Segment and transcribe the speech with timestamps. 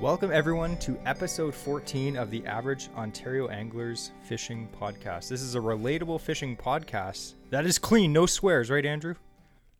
[0.00, 5.28] Welcome, everyone, to episode 14 of the Average Ontario Anglers Fishing Podcast.
[5.28, 9.16] This is a relatable fishing podcast that is clean, no swears, right, Andrew?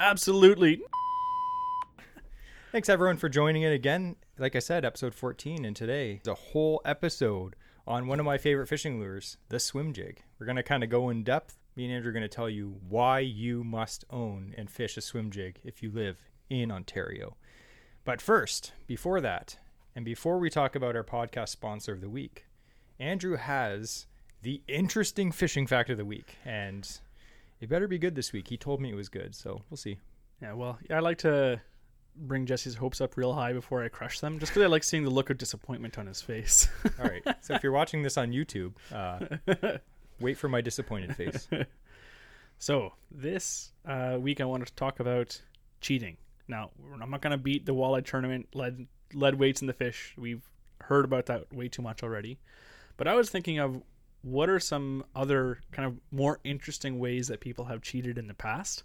[0.00, 0.82] Absolutely.
[2.72, 4.16] Thanks, everyone, for joining in again.
[4.38, 7.54] Like I said, episode 14, and today is a whole episode
[7.86, 10.24] on one of my favorite fishing lures, the swim jig.
[10.40, 11.58] We're going to kind of go in depth.
[11.76, 15.00] Me and Andrew are going to tell you why you must own and fish a
[15.00, 17.36] swim jig if you live in Ontario.
[18.04, 19.58] But first, before that,
[19.98, 22.46] and before we talk about our podcast sponsor of the week,
[23.00, 24.06] Andrew has
[24.42, 26.36] the interesting fishing fact of the week.
[26.44, 26.88] And
[27.60, 28.46] it better be good this week.
[28.46, 29.98] He told me it was good, so we'll see.
[30.40, 31.60] Yeah, well, I like to
[32.14, 35.02] bring Jesse's hopes up real high before I crush them, just because I like seeing
[35.02, 36.68] the look of disappointment on his face.
[37.00, 37.26] All right.
[37.40, 39.78] So if you're watching this on YouTube, uh,
[40.20, 41.48] wait for my disappointed face.
[42.60, 45.42] so this uh, week, I wanted to talk about
[45.80, 46.18] cheating.
[46.46, 46.70] Now,
[47.02, 50.14] I'm not going to beat the walleye tournament lead lead weights in the fish.
[50.16, 50.42] We've
[50.82, 52.38] heard about that way too much already.
[52.96, 53.82] But I was thinking of
[54.22, 58.34] what are some other kind of more interesting ways that people have cheated in the
[58.34, 58.82] past,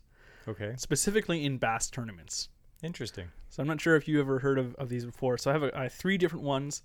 [0.48, 0.74] Okay.
[0.78, 2.50] specifically in bass tournaments.
[2.84, 3.30] Interesting.
[3.50, 5.38] So I'm not sure if you ever heard of, of these before.
[5.38, 6.84] So I have, a, I have three different ones.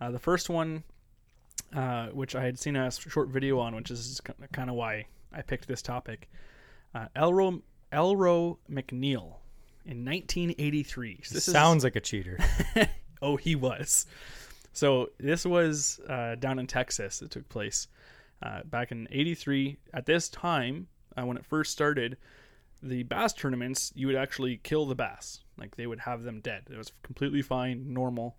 [0.00, 0.82] Uh, the first one,
[1.74, 4.20] uh, which I had seen a short video on, which is
[4.52, 6.28] kind of why I picked this topic.
[6.94, 7.62] Uh, Elro
[7.92, 9.34] Elro McNeil
[9.84, 11.20] in 1983.
[11.24, 12.38] So This sounds like a cheater.
[13.22, 14.06] oh he was.
[14.72, 17.22] So this was uh, down in Texas.
[17.22, 17.88] It took place
[18.42, 19.76] uh, back in '83.
[19.92, 22.16] At this time, uh, when it first started,
[22.82, 26.64] the bass tournaments you would actually kill the bass, like they would have them dead.
[26.70, 28.36] It was completely fine, normal.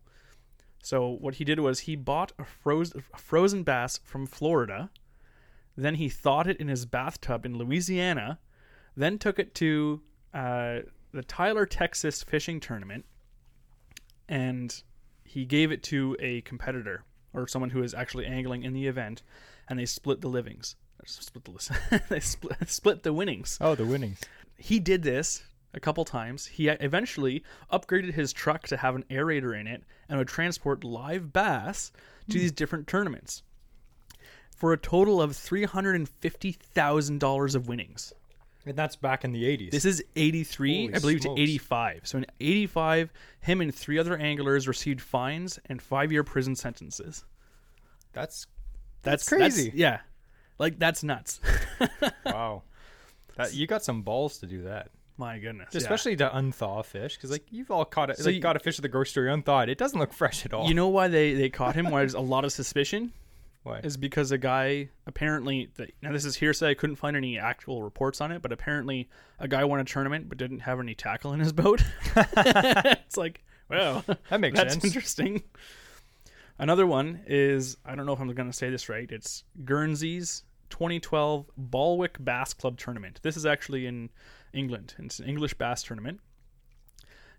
[0.84, 4.92] So what he did was he bought a, froze, a frozen bass from Florida,
[5.76, 8.40] then he thawed it in his bathtub in Louisiana,
[8.96, 10.02] then took it to
[10.34, 10.80] uh,
[11.16, 13.06] the Tyler, Texas fishing tournament,
[14.28, 14.84] and
[15.24, 17.04] he gave it to a competitor
[17.34, 19.24] or someone who is actually angling in the event,
[19.68, 20.76] and they split the livings.
[21.06, 23.58] Split the they split, split the winnings.
[23.62, 24.20] Oh, the winnings.
[24.58, 26.46] He did this a couple times.
[26.46, 31.32] He eventually upgraded his truck to have an aerator in it and would transport live
[31.32, 31.92] bass
[32.30, 32.40] to hmm.
[32.40, 33.44] these different tournaments
[34.56, 38.14] for a total of three hundred and fifty thousand dollars of winnings.
[38.66, 39.72] And that's back in the 80s.
[39.72, 41.38] This is 83, Holy I believe, smokes.
[41.38, 42.02] to 85.
[42.06, 47.24] So in 85, him and three other anglers received fines and five year prison sentences.
[48.14, 48.48] that's
[49.04, 49.72] That's, crazy.
[49.76, 50.00] yeah.
[50.58, 51.42] Like, that's nuts.
[52.26, 52.64] wow.
[53.36, 54.90] That, you got some balls to do that.
[55.18, 55.70] My goodness.
[55.72, 55.78] yeah.
[55.78, 58.18] Especially to unthaw a fish, because like you've all caught it.
[58.18, 59.70] So like you- got a fish at the grocery store unthawed.
[59.70, 60.68] It doesn't look fresh at all.
[60.68, 61.90] You know why they, they caught him?
[61.90, 63.14] Why there's a lot of suspicion?
[63.66, 63.80] Why?
[63.80, 65.72] Is because a guy apparently,
[66.04, 69.10] now this is hearsay, I couldn't find any actual reports on it, but apparently
[69.40, 71.84] a guy won a tournament but didn't have any tackle in his boat.
[72.16, 74.86] it's like, well, That makes That's sense.
[74.86, 75.42] interesting.
[76.60, 79.12] Another one is I don't know if I'm going to say this right.
[79.12, 83.20] It's Guernsey's 2012 Balwick Bass Club Tournament.
[83.24, 84.12] This is actually in
[84.54, 84.94] England.
[85.00, 86.20] It's an English bass tournament.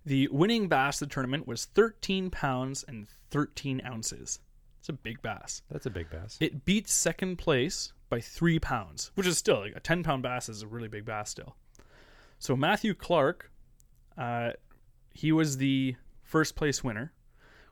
[0.04, 4.41] The winning bass of the tournament was 13 pounds and 13 ounces.
[4.87, 5.63] It's a big bass.
[5.69, 6.39] That's a big bass.
[6.39, 10.49] It beats second place by three pounds, which is still like a 10 pound bass
[10.49, 11.57] is a really big bass still.
[12.39, 13.51] So Matthew Clark,
[14.17, 14.53] uh,
[15.13, 17.13] he was the first place winner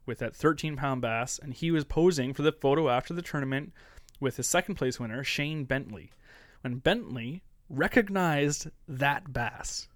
[0.05, 3.73] with that 13 pound bass, and he was posing for the photo after the tournament
[4.19, 6.11] with his second place winner, Shane Bentley.
[6.63, 9.87] When Bentley recognized that bass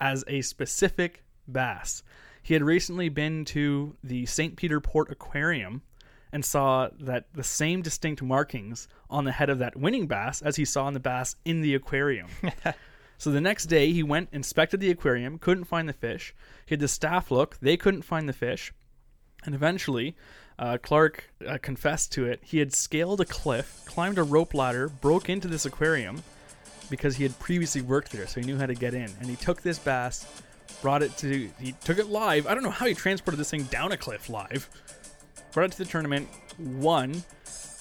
[0.00, 2.02] as a specific bass,
[2.42, 4.56] he had recently been to the St.
[4.56, 5.82] Peter Port Aquarium
[6.34, 10.56] and saw that the same distinct markings on the head of that winning bass as
[10.56, 12.26] he saw on the bass in the aquarium.
[13.18, 16.34] so the next day he went, inspected the aquarium, couldn't find the fish.
[16.66, 18.72] He had the staff look, they couldn't find the fish.
[19.44, 20.16] And eventually,
[20.58, 22.40] uh, Clark uh, confessed to it.
[22.42, 26.20] He had scaled a cliff, climbed a rope ladder, broke into this aquarium
[26.90, 29.08] because he had previously worked there, so he knew how to get in.
[29.20, 30.26] And he took this bass,
[30.82, 32.48] brought it to, he took it live.
[32.48, 34.68] I don't know how he transported this thing down a cliff live.
[35.54, 36.28] Brought it to the tournament,
[36.58, 37.22] won,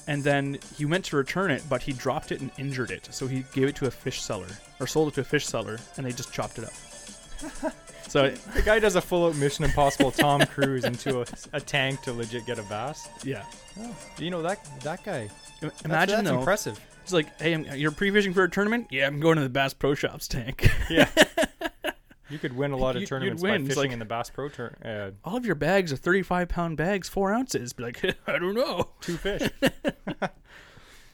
[0.08, 3.10] and then he went to return it, but he dropped it and injured it.
[3.12, 4.48] So he gave it to a fish seller,
[4.80, 7.74] or sold it to a fish seller, and they just chopped it up.
[8.08, 12.02] so The guy does a full out Mission Impossible Tom Cruise into a, a tank
[12.04, 13.10] to legit get a bass.
[13.24, 13.44] yeah,
[13.80, 13.96] oh.
[14.20, 15.22] You know that that guy.
[15.22, 15.30] I-
[15.62, 16.40] That's- imagine that's though.
[16.40, 16.80] impressive.
[17.04, 18.88] It's like, hey, I'm, you're pre-fishing for a tournament?
[18.90, 20.70] Yeah, I'm going to the Bass Pro Shops tank.
[20.90, 21.10] Yeah.
[22.34, 24.76] You could win a lot of tournaments by fishing like- in the Bass Pro Tour.
[24.84, 27.72] Uh, All of your bags are 35 pound bags, four ounces.
[27.74, 28.90] Be like, I don't know.
[29.02, 29.50] two fish.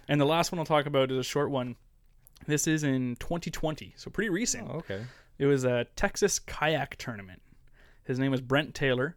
[0.07, 1.75] And the last one I'll talk about is a short one.
[2.47, 4.67] This is in 2020, so pretty recent.
[4.67, 5.03] oh, okay.
[5.37, 7.41] It was a Texas kayak tournament.
[8.05, 9.15] His name was Brent Taylor.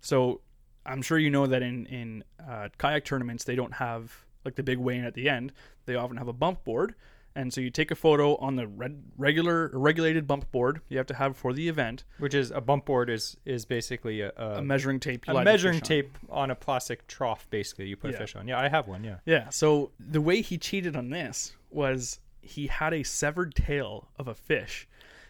[0.00, 0.40] So
[0.86, 4.62] I'm sure you know that in in uh, kayak tournaments they don't have like the
[4.62, 5.52] big weigh in at the end.
[5.86, 6.94] They often have a bump board,
[7.34, 11.06] and so you take a photo on the red, regular regulated bump board you have
[11.06, 12.04] to have for the event.
[12.18, 15.26] Which is a bump board is is basically a, a, A measuring tape.
[15.26, 15.88] you a measuring fish on.
[15.88, 17.46] tape on a plastic trough.
[17.50, 18.16] Basically, you put Yeah.
[18.16, 18.48] a fish on.
[18.48, 19.04] Yeah, I have one.
[19.04, 19.16] Yeah.
[19.24, 19.48] Yeah.
[19.50, 24.34] So the way he cheated on this was he had a severed tail of a
[24.34, 24.88] fish.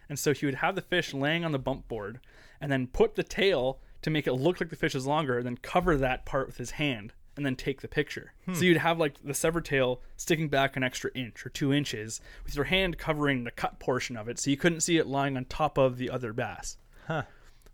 [0.08, 2.20] And so he would have the fish laying on the bump board
[2.60, 5.44] and then put the tail to make it look like the fish is longer and
[5.46, 8.34] then cover that part with his hand and then take the picture.
[8.52, 12.20] So you'd have like the severed tail sticking back an extra inch or two inches
[12.44, 15.36] with your hand covering the cut portion of it so you couldn't see it lying
[15.36, 16.76] on top of the other bass.
[17.06, 17.22] Huh.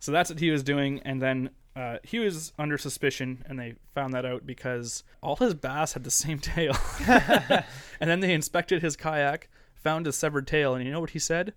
[0.00, 3.74] So that's what he was doing, and then uh, he was under suspicion, and they
[3.94, 6.76] found that out because all his bass had the same tail.
[7.08, 7.64] and
[8.10, 11.54] then they inspected his kayak, found his severed tail, and you know what he said?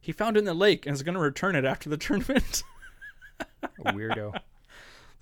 [0.00, 2.62] He found it in the lake and is going to return it after the tournament.
[3.80, 4.40] Weirdo.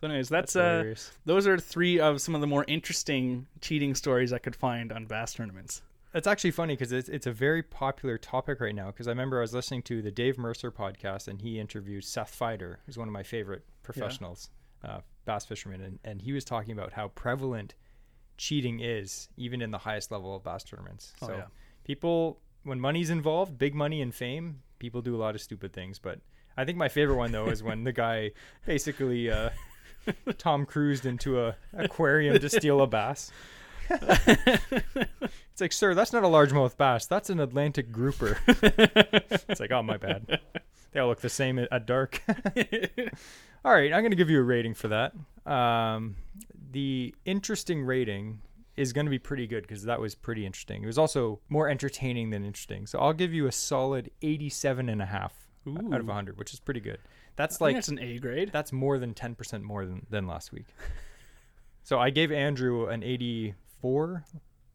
[0.00, 3.94] So, anyways, that's, That's uh, those are three of some of the more interesting cheating
[3.94, 5.82] stories I could find on bass tournaments.
[6.12, 8.86] It's actually funny because it's, it's a very popular topic right now.
[8.88, 12.36] Because I remember I was listening to the Dave Mercer podcast and he interviewed Seth
[12.38, 14.50] Feider, who's one of my favorite professionals,
[14.84, 17.74] uh, bass fishermen, and, and he was talking about how prevalent
[18.36, 21.14] cheating is even in the highest level of bass tournaments.
[21.22, 21.44] Oh, so yeah.
[21.84, 25.98] people, when money's involved, big money and fame, people do a lot of stupid things.
[25.98, 26.20] But
[26.56, 28.32] I think my favorite one though is when the guy
[28.66, 29.50] basically uh,
[30.38, 33.30] Tom cruised into a aquarium to steal a bass.
[35.56, 37.06] It's like, sir, that's not a largemouth bass.
[37.06, 38.36] That's an Atlantic grouper.
[38.46, 40.38] it's like, oh, my bad.
[40.92, 42.22] They all look the same at, dark.
[43.64, 45.14] all right, I'm going to give you a rating for that.
[45.50, 46.16] Um,
[46.72, 48.42] the interesting rating
[48.76, 50.82] is going to be pretty good because that was pretty interesting.
[50.82, 52.86] It was also more entertaining than interesting.
[52.86, 55.32] So I'll give you a solid 87 and a half
[55.66, 56.98] out of 100, which is pretty good.
[57.36, 58.50] That's Like that's an A grade.
[58.52, 60.66] that's more than 10% more than, than last week.
[61.82, 64.24] So I gave Andrew an 84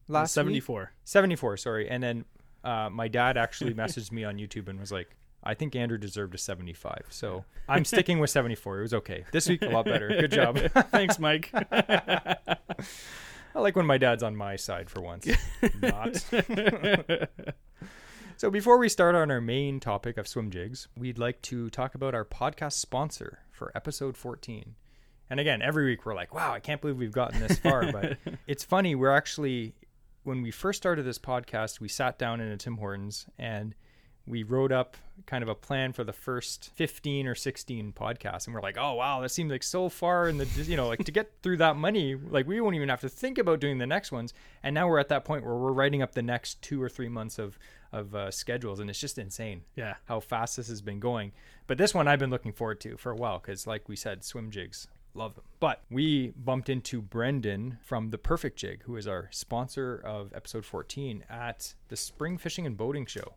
[0.07, 0.33] last week.
[0.33, 0.91] 74.
[1.03, 1.89] 74, sorry.
[1.89, 2.25] And then
[2.63, 5.09] uh, my dad actually messaged me on YouTube and was like,
[5.43, 7.07] I think Andrew deserved a 75.
[7.09, 8.79] So I'm sticking with 74.
[8.79, 9.25] It was okay.
[9.31, 10.07] This week, a lot better.
[10.09, 10.57] Good job.
[10.91, 11.49] Thanks, Mike.
[11.53, 12.47] I
[13.55, 15.27] like when my dad's on my side for once.
[15.81, 16.23] Not.
[18.41, 21.93] So before we start on our main topic of swim jigs, we'd like to talk
[21.93, 24.73] about our podcast sponsor for episode 14.
[25.29, 27.91] And again, every week we're like, wow, I can't believe we've gotten this far.
[27.91, 28.17] But
[28.47, 29.75] it's funny, we're actually,
[30.23, 33.75] when we first started this podcast, we sat down in a Tim Hortons and
[34.25, 34.97] we wrote up
[35.27, 38.93] kind of a plan for the first 15 or 16 podcasts and we're like oh
[38.93, 41.75] wow that seems like so far in the you know like to get through that
[41.75, 44.33] money like we won't even have to think about doing the next ones
[44.63, 47.09] and now we're at that point where we're writing up the next two or three
[47.09, 47.57] months of
[47.91, 49.95] of uh, schedules and it's just insane yeah.
[50.05, 51.31] how fast this has been going
[51.67, 54.23] but this one i've been looking forward to for a while because like we said
[54.23, 59.07] swim jigs love them but we bumped into brendan from the perfect jig who is
[59.07, 63.33] our sponsor of episode 14 at the spring fishing and boating show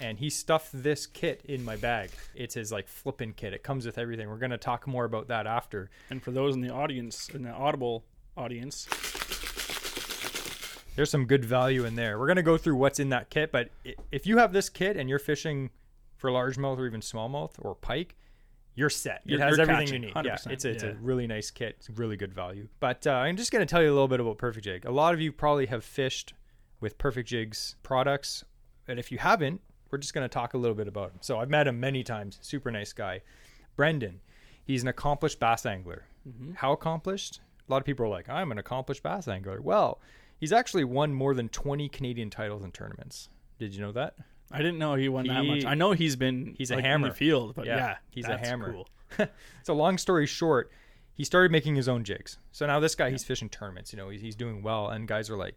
[0.00, 2.10] and he stuffed this kit in my bag.
[2.34, 3.52] It's his like flippin' kit.
[3.52, 4.28] It comes with everything.
[4.28, 5.90] We're gonna talk more about that after.
[6.08, 8.04] And for those in the audience, in the Audible
[8.36, 8.86] audience,
[10.96, 12.18] There's some good value in there.
[12.18, 13.70] We're gonna go through what's in that kit, but
[14.12, 15.70] if you have this kit and you're fishing
[16.16, 18.16] for largemouth or even smallmouth or pike,
[18.74, 19.22] you're set.
[19.24, 20.26] You're- it has everything catching, you need.
[20.26, 21.76] Yeah, 100%, it's a, it's a really nice kit.
[21.78, 22.68] It's really good value.
[22.80, 24.84] But uh, I'm just gonna tell you a little bit about Perfect Jig.
[24.84, 26.34] A lot of you probably have fished
[26.80, 28.44] with Perfect Jig's products,
[28.88, 29.60] and if you haven't,
[29.90, 31.18] we're just gonna talk a little bit about him.
[31.20, 32.38] So I've met him many times.
[32.42, 33.22] Super nice guy.
[33.76, 34.20] Brendan,
[34.64, 36.04] he's an accomplished bass angler.
[36.56, 37.40] How accomplished?
[37.68, 39.60] A lot of people are like, I'm an accomplished bass angler.
[39.60, 40.00] Well,
[40.40, 43.28] he's actually won more than 20 Canadian titles and tournaments.
[43.58, 44.14] Did you know that?
[44.50, 45.64] I didn't know he won that He- much.
[45.64, 47.08] I know he's been he's a like, in hammer.
[47.10, 48.72] the field, but Yeah, he's a that's hammer.
[48.72, 49.28] Cool.
[49.62, 50.72] so long story short,
[51.14, 52.38] he started making his own jigs.
[52.50, 53.92] So now this guy, he's fishing tournaments.
[53.92, 55.54] You know, he's, he's doing well, and guys are like,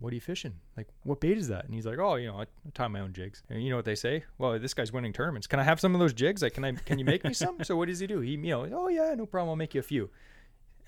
[0.00, 0.54] "What are you fishing?
[0.76, 3.12] Like, what bait is that?" And he's like, "Oh, you know, I tie my own
[3.12, 4.24] jigs." And you know what they say?
[4.38, 5.46] Well, this guy's winning tournaments.
[5.46, 6.42] Can I have some of those jigs?
[6.42, 6.72] Like, can I?
[6.72, 7.56] Can you make me some?
[7.64, 8.20] so what does he do?
[8.20, 9.50] He, you know, oh yeah, no problem.
[9.50, 10.10] I'll make you a few.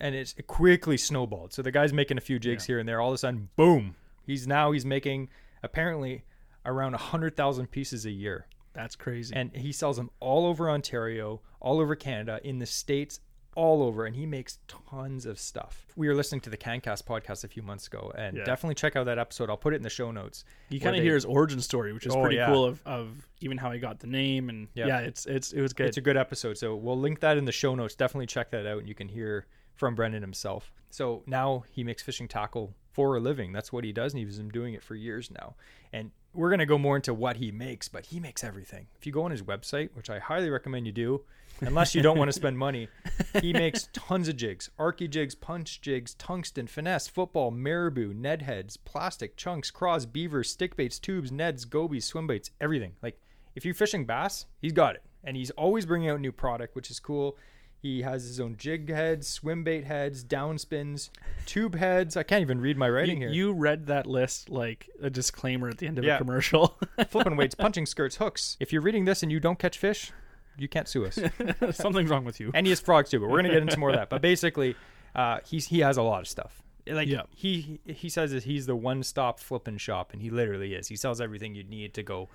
[0.01, 1.53] And it's it quickly snowballed.
[1.53, 3.01] So the guy's making a few jigs here and there.
[3.01, 3.97] All of a sudden, boom!
[4.25, 5.29] He's now he's making
[5.63, 6.25] apparently
[6.65, 9.35] around a hundred thousand pieces a year That's crazy.
[9.35, 13.21] and he sells them all over Ontario, all over Canada, in the states,
[13.57, 15.87] all over, and he makes tons of stuff.
[15.97, 18.45] We were listening to the CanCast podcast a few months ago, and Yeah.
[18.45, 19.51] definitely check out that episode.
[19.51, 20.45] I'll put it in the show notes.
[20.69, 22.47] you kind of they- hear his origin story, which is Oh, pretty yeah.
[22.47, 24.87] cool of, of even how he got the name and Yeah.
[24.89, 25.87] yeah, it's it's it was good.
[25.89, 27.95] It's a good episode, so we'll link that in the show notes.
[27.97, 29.47] Definitely check that out, and you can hear
[29.79, 30.73] from Brendan himself.
[30.91, 33.53] So now he makes fishing tackle for a living.
[33.53, 35.55] That's what he does, and he's been doing it for years now.
[35.93, 38.89] And we're gonna go more into what he makes, but he makes everything.
[38.99, 41.23] If you go on his website, which I highly recommend you do,
[41.61, 42.89] unless you don't want to spend money,
[43.41, 48.77] he makes tons of jigs, arky jigs, punch jigs, tungsten, finesse, football, marabou, Ned heads,
[48.77, 52.93] plastic chunks, craws, beavers, stick baits, tubes, neds, gobies, swim baits, everything.
[53.03, 53.21] Like
[53.55, 56.91] if you're fishing bass, he's got it, and he's always bringing out new product, which
[56.91, 57.37] is cool.
[57.81, 61.11] He has his own jig heads, swim bait heads, downspins,
[61.47, 62.17] tube heads.
[62.17, 63.35] I can't even read my writing You, here.
[63.35, 66.17] you read that list like a disclaimer at the end of Yeah.
[66.17, 66.77] a commercial.
[67.09, 68.57] Flipping weights, punching skirts, hooks.
[68.59, 70.11] If you're reading this and you don't catch fish,
[70.57, 71.19] you can't sue us.
[71.77, 72.51] Something's wrong with you.
[72.53, 73.21] and he has frogs too.
[73.21, 74.11] But we're gonna get into more of that.
[74.11, 74.75] But basically,
[75.15, 76.61] uh, he's he has a lot of stuff.
[76.89, 77.23] Like Yeah.
[77.37, 80.89] he he says that he's the one stop flipping shop, and he literally is.
[80.89, 82.29] He sells everything you need to go.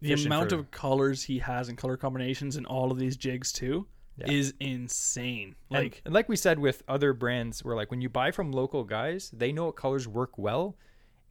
[0.00, 3.52] the amount for- of colors he has and color combinations in all of these jigs
[3.52, 3.86] too
[4.18, 4.30] Yeah.
[4.30, 5.56] is insane.
[5.70, 8.84] Like and like we said with other brands, where like when you buy from local
[8.84, 10.76] guys, they know what colors work well,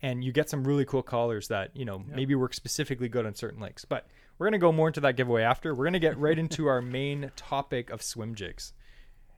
[0.01, 3.33] and you get some really cool colors that you know maybe work specifically good on
[3.33, 3.85] certain lakes.
[3.85, 5.73] But we're gonna go more into that giveaway after.
[5.73, 8.73] We're gonna get right into our main topic of swim jigs.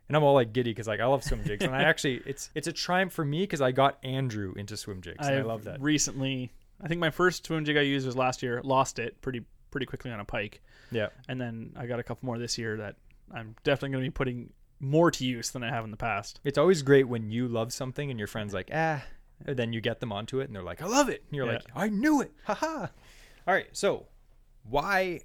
[0.10, 2.50] And I'm all like giddy because like I love swim jigs, and I actually it's
[2.56, 5.66] it's a triumph for me because I got Andrew into swim jigs, and I, love
[5.66, 5.82] that.
[5.82, 6.52] Recently,
[6.82, 8.62] I think my first swim jig I used was last year.
[8.64, 10.62] Lost it pretty pretty quickly on a pike,
[10.92, 12.96] Yeah, and then I got a couple more this year that
[13.34, 16.40] I'm definitely going to be putting more to use than I have in the past.
[16.44, 19.04] it's always great when you love something and your friends like ah,
[19.46, 21.46] and then you get them onto it and they're like I love it, and you're
[21.48, 21.54] Yeah.
[21.54, 22.88] like I knew it, haha.
[23.48, 24.08] All right, so
[24.64, 25.22] why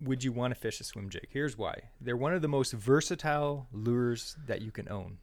[0.00, 1.26] would you want to fish a swim jig?
[1.30, 5.18] Here's why: they're one of the most versatile lures that you can own.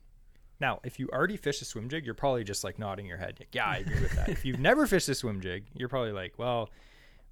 [0.59, 3.35] Now, if you already fish a swim jig, you're probably just like nodding your head.
[3.39, 4.29] Like, yeah, I agree with that.
[4.37, 6.69] if you've never fished a swim jig, you're probably like, well,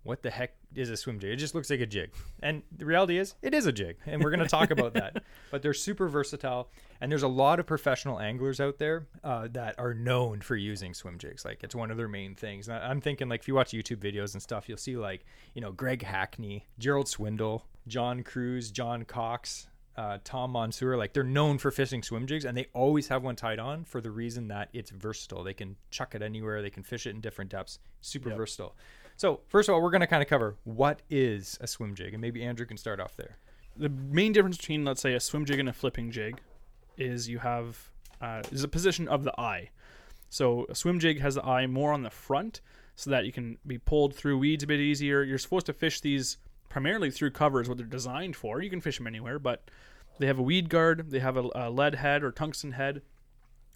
[0.05, 1.31] what the heck is a swim jig?
[1.31, 2.11] It just looks like a jig.
[2.41, 3.97] And the reality is, it is a jig.
[4.05, 5.23] And we're going to talk about that.
[5.51, 6.69] But they're super versatile.
[7.01, 10.93] And there's a lot of professional anglers out there uh, that are known for using
[10.93, 11.43] swim jigs.
[11.45, 12.67] Like, it's one of their main things.
[12.67, 15.61] And I'm thinking, like, if you watch YouTube videos and stuff, you'll see, like, you
[15.61, 21.57] know, Greg Hackney, Gerald Swindle, John Crews, John Cox, uh, Tom Monsoor, like they're known
[21.57, 24.67] for fishing swim jigs, and they always have one tied on for the reason that
[24.73, 25.41] it's versatile.
[25.43, 27.79] They can chuck it anywhere, they can fish it in different depths.
[28.01, 28.37] Super Yep.
[28.37, 28.75] versatile.
[29.17, 32.13] So first of all, we're going to kind of cover what is a swim jig,
[32.13, 33.37] and maybe Andrew can start off there.
[33.77, 36.41] The main difference between, let's say, a swim jig and a flipping jig
[36.97, 37.89] is you have
[38.21, 39.69] uh, is a position of the eye.
[40.29, 42.61] So a swim jig has the eye more on the front,
[42.95, 45.23] so that you can be pulled through weeds a bit easier.
[45.23, 46.37] You're supposed to fish these
[46.69, 48.61] primarily through covers, what they're designed for.
[48.61, 49.69] You can fish them anywhere, but
[50.19, 51.11] they have a weed guard.
[51.11, 53.01] They have a, a lead head or tungsten head.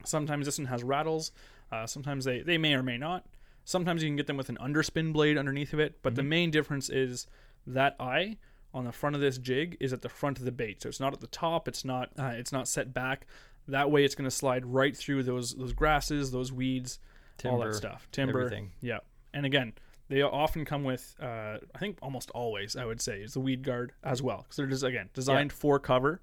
[0.05, 1.31] Sometimes this one has rattles.
[1.71, 3.25] Uh, sometimes they, they may or may not.
[3.69, 5.99] Sometimes you can get them with an underspin blade underneath of it.
[6.01, 7.27] But the main difference is
[7.67, 8.37] that eye
[8.73, 10.81] on the front of this jig is at the front of the bait.
[10.81, 11.67] So it's not at the top.
[11.67, 13.27] It's not uh, it's not set back.
[13.67, 16.97] That way, it's going to slide right through those those grasses, those weeds,
[17.45, 18.07] all that stuff.
[18.11, 18.71] Timber, everything.
[18.81, 18.99] yeah.
[19.35, 19.73] And again,
[20.07, 23.61] they often come with, uh, I think almost always, I would say, is the weed
[23.61, 26.21] guard as well, because they're just again designed for cover,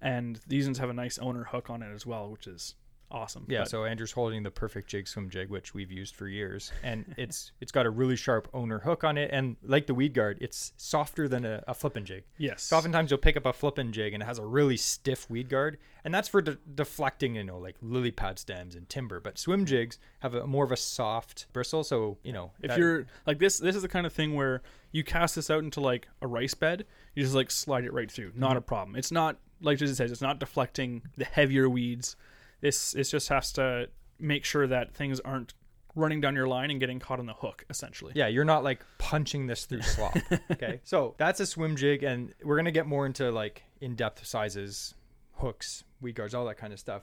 [0.00, 2.76] and these ones have a nice owner hook on it as well, which is
[3.10, 3.46] awesome.
[3.48, 6.72] Yeah, But- so Andrew's holding the perfect jig swim jig, which we've used for years,
[6.82, 10.14] and it's it's got a really sharp owner hook on it, and like the weed
[10.14, 12.24] guard, it's softer than a, a flipping jig.
[12.38, 15.28] yes, So oftentimes you'll pick up a flipping jig and it has a really stiff
[15.30, 19.20] weed guard, and that's for de- deflecting, you know, like lily pad stems and timber.
[19.20, 22.78] But swim jigs have a more of a soft bristle, so you know if that-
[22.78, 25.80] you're like this, this is the kind of thing where you cast this out into
[25.80, 28.32] like a rice bed, you just like slide it right through.
[28.34, 28.58] Not mm-hmm.
[28.58, 28.96] a problem.
[28.96, 32.16] It's not like Jesse says, it's not deflecting the heavier weeds.
[32.60, 35.54] This it just has to make sure that things aren't
[35.94, 38.12] running down your line and getting caught on the hook, essentially.
[38.14, 40.16] yeah, you're not like punching this through slop.
[40.52, 44.94] okay, so that's a swim jig, and we're gonna get more into like in-depth sizes,
[45.32, 47.02] hooks, weed guards, all that kind of stuff.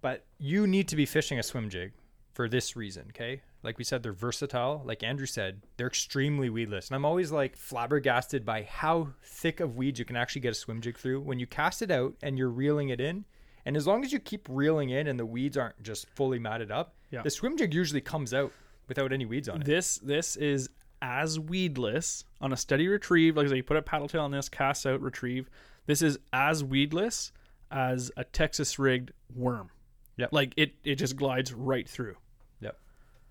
[0.00, 1.92] But you need to be fishing a swim jig
[2.34, 3.40] for this reason, okay?
[3.62, 4.82] Like we said, they're versatile.
[4.84, 6.88] Like Andrew said, they're extremely weedless.
[6.88, 10.54] And I'm always like flabbergasted by how thick of weeds you can actually get a
[10.54, 13.24] swim jig through when you cast it out and you're reeling it in.
[13.66, 16.70] And as long as you keep reeling in and the weeds aren't just fully matted
[16.70, 17.22] up, Yeah.
[17.22, 18.52] the swim jig usually comes out
[18.88, 19.64] without any weeds on it.
[19.64, 20.68] This this is
[21.00, 23.36] as weedless on a steady retrieve.
[23.36, 25.48] Like I say, you put a paddle tail on this, cast out, retrieve.
[25.86, 27.32] This is as weedless
[27.70, 29.70] as a Texas rigged worm.
[30.16, 30.32] Yep.
[30.32, 32.16] Like it it just glides right through.
[32.60, 32.78] Yep.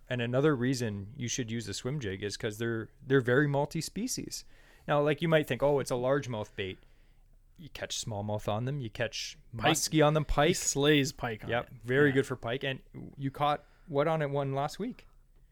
[0.09, 4.45] And another reason you should use a swim jig is because they're they're very multi-species.
[4.87, 6.77] Now, like you might think, oh, it's a largemouth bait.
[7.57, 8.79] You catch smallmouth on them.
[8.81, 9.73] You catch Pike.
[9.73, 10.23] muskie on them.
[10.27, 10.55] He Pike.
[10.55, 11.63] slays pike on Yep.
[11.67, 11.73] it.
[11.85, 12.15] Very Yeah.
[12.15, 12.63] good for pike.
[12.63, 12.79] And
[13.17, 15.07] you caught what on it one last week?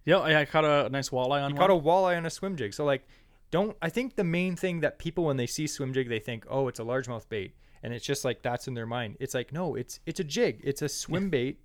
[0.05, 1.67] Yeah, I I caught a nice walleye on You one.
[1.67, 2.73] caught a walleye on a swim jig.
[2.73, 3.07] So like,
[3.51, 3.77] don't.
[3.81, 6.67] I think the main thing that people when they see swim jig, they think, oh,
[6.67, 7.53] it's a largemouth bait,
[7.83, 9.17] and it's just like that's in their mind.
[9.19, 10.59] It's like no, it's it's a jig.
[10.63, 11.59] It's a swim bait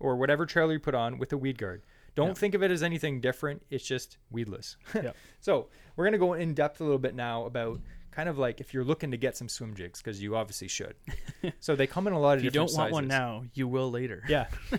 [0.00, 1.82] or whatever trailer you put on with a weed guard.
[2.14, 3.64] Don't think of it as anything different.
[3.70, 4.76] It's just weedless.
[4.94, 5.12] Yeah.
[5.40, 7.80] So we're gonna go in depth a little bit now about
[8.18, 10.96] kind of like if you're looking to get some swim jigs because you obviously should.
[11.60, 12.74] so they come in a lot of different sizes.
[12.74, 14.24] If you don't want one now, you will later.
[14.28, 14.46] Yeah.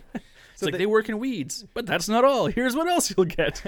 [0.51, 2.47] It's like they, work in weeds, but that's not all.
[2.47, 3.63] Here's what else you'll get.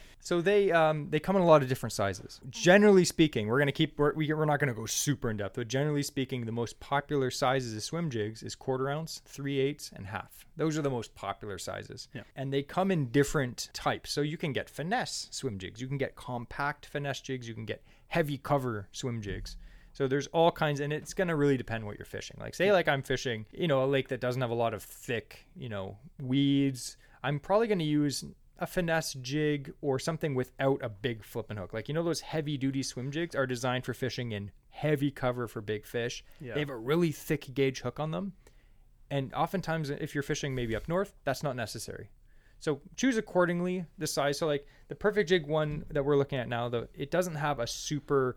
[0.24, 2.40] So they um, they come in a lot of different sizes.
[2.48, 6.02] Generally speaking, we're gonna keep we're, we're not gonna go super in depth, but generally
[6.02, 10.46] speaking, the most popular sizes of swim jigs is quarter ounce, three eighths, and half.
[10.56, 12.22] Those are the most popular sizes, Yeah.
[12.36, 14.12] and they come in different types.
[14.12, 17.66] So you can get finesse swim jigs, you can get compact finesse jigs, you can
[17.66, 17.82] get
[18.14, 19.56] heavy cover swim jigs.
[19.92, 22.36] So there's all kinds, and it's gonna really depend what you're fishing.
[22.38, 24.84] Like say, like I'm fishing, you know, a lake that doesn't have a lot of
[24.84, 26.96] thick, you know, weeds.
[27.24, 28.24] I'm probably gonna use
[28.60, 31.72] a finesse jig or something without a big flipping hook.
[31.72, 35.48] Like you know, those heavy duty swim jigs are designed for fishing in heavy cover
[35.48, 36.24] for big fish.
[36.40, 36.54] Yeah.
[36.54, 38.34] They have a really thick gauge hook on them,
[39.10, 42.10] and oftentimes if you're fishing maybe up north, that's not necessary.
[42.60, 44.38] So choose accordingly the size.
[44.38, 47.58] So like the perfect jig one that we're looking at now, though, it doesn't have
[47.58, 48.36] a super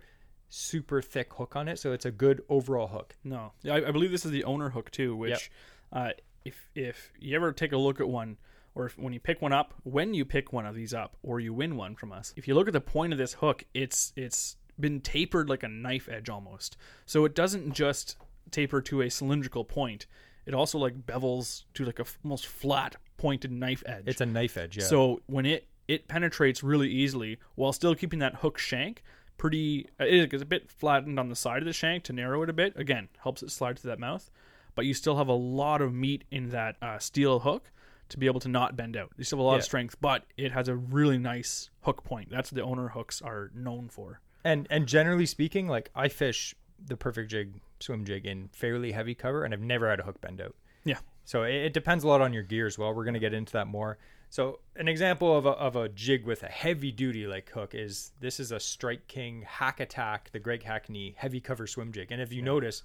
[0.50, 3.16] super thick hook on it, so it's a good overall hook.
[3.24, 5.16] No, I, I believe this is the owner hook too.
[5.16, 5.52] Which,
[5.92, 6.10] uh,
[6.46, 8.38] if if you ever take a look at one,
[8.76, 11.40] or if, when you pick one up, when you pick one of these up, or
[11.40, 14.14] you win one from us, if you look at the point of this hook, it's
[14.16, 16.78] it's been tapered like a knife edge almost.
[17.06, 18.16] So it doesn't just
[18.52, 20.06] taper to a cylindrical point.
[20.46, 24.04] It also like bevels to like a f- almost flat pointed knife edge.
[24.08, 24.84] It's a knife edge, yeah.
[24.84, 29.04] So when it it penetrates really easily while still keeping that hook shank
[29.38, 32.42] pretty uh, it is a bit flattened on the side of the shank to narrow
[32.44, 32.74] it a bit.
[32.76, 34.30] Again, helps it slide through that mouth,
[34.76, 37.72] but you still have a lot of meat in that uh, steel hook
[38.10, 39.12] to be able to not bend out.
[39.18, 39.58] You still have a lot Yeah.
[39.60, 42.30] of strength, but it has a really nice hook point.
[42.32, 44.22] That's what the owner hooks are known for.
[44.44, 49.14] and and generally speaking, like I fish the perfect jig swim jig in fairly heavy
[49.16, 50.56] cover, and I've never had a hook bend out.
[50.84, 51.00] Yeah.
[51.28, 52.94] So it, it depends a lot on your gear as well.
[52.94, 53.98] We're gonna get into that more.
[54.30, 58.12] So an example of a, of a jig with a heavy duty like hook is
[58.22, 62.13] this is a Strike King Hack Attack, the Greg Hackney heavy cover swim jig.
[62.13, 62.82] And if you notice,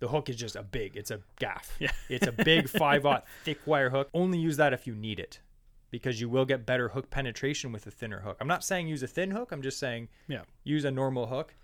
[0.00, 1.76] the hook is just a big, it's a gaff.
[1.80, 1.90] Yeah.
[2.10, 4.10] it's a big five aught thick wire hook.
[4.12, 5.40] Only use that if you need it.
[5.90, 8.36] Because you will get better hook penetration with a thinner hook.
[8.38, 9.50] I'm not saying use a thin hook.
[9.50, 10.42] I'm just saying Yeah.
[10.62, 11.54] use a normal hook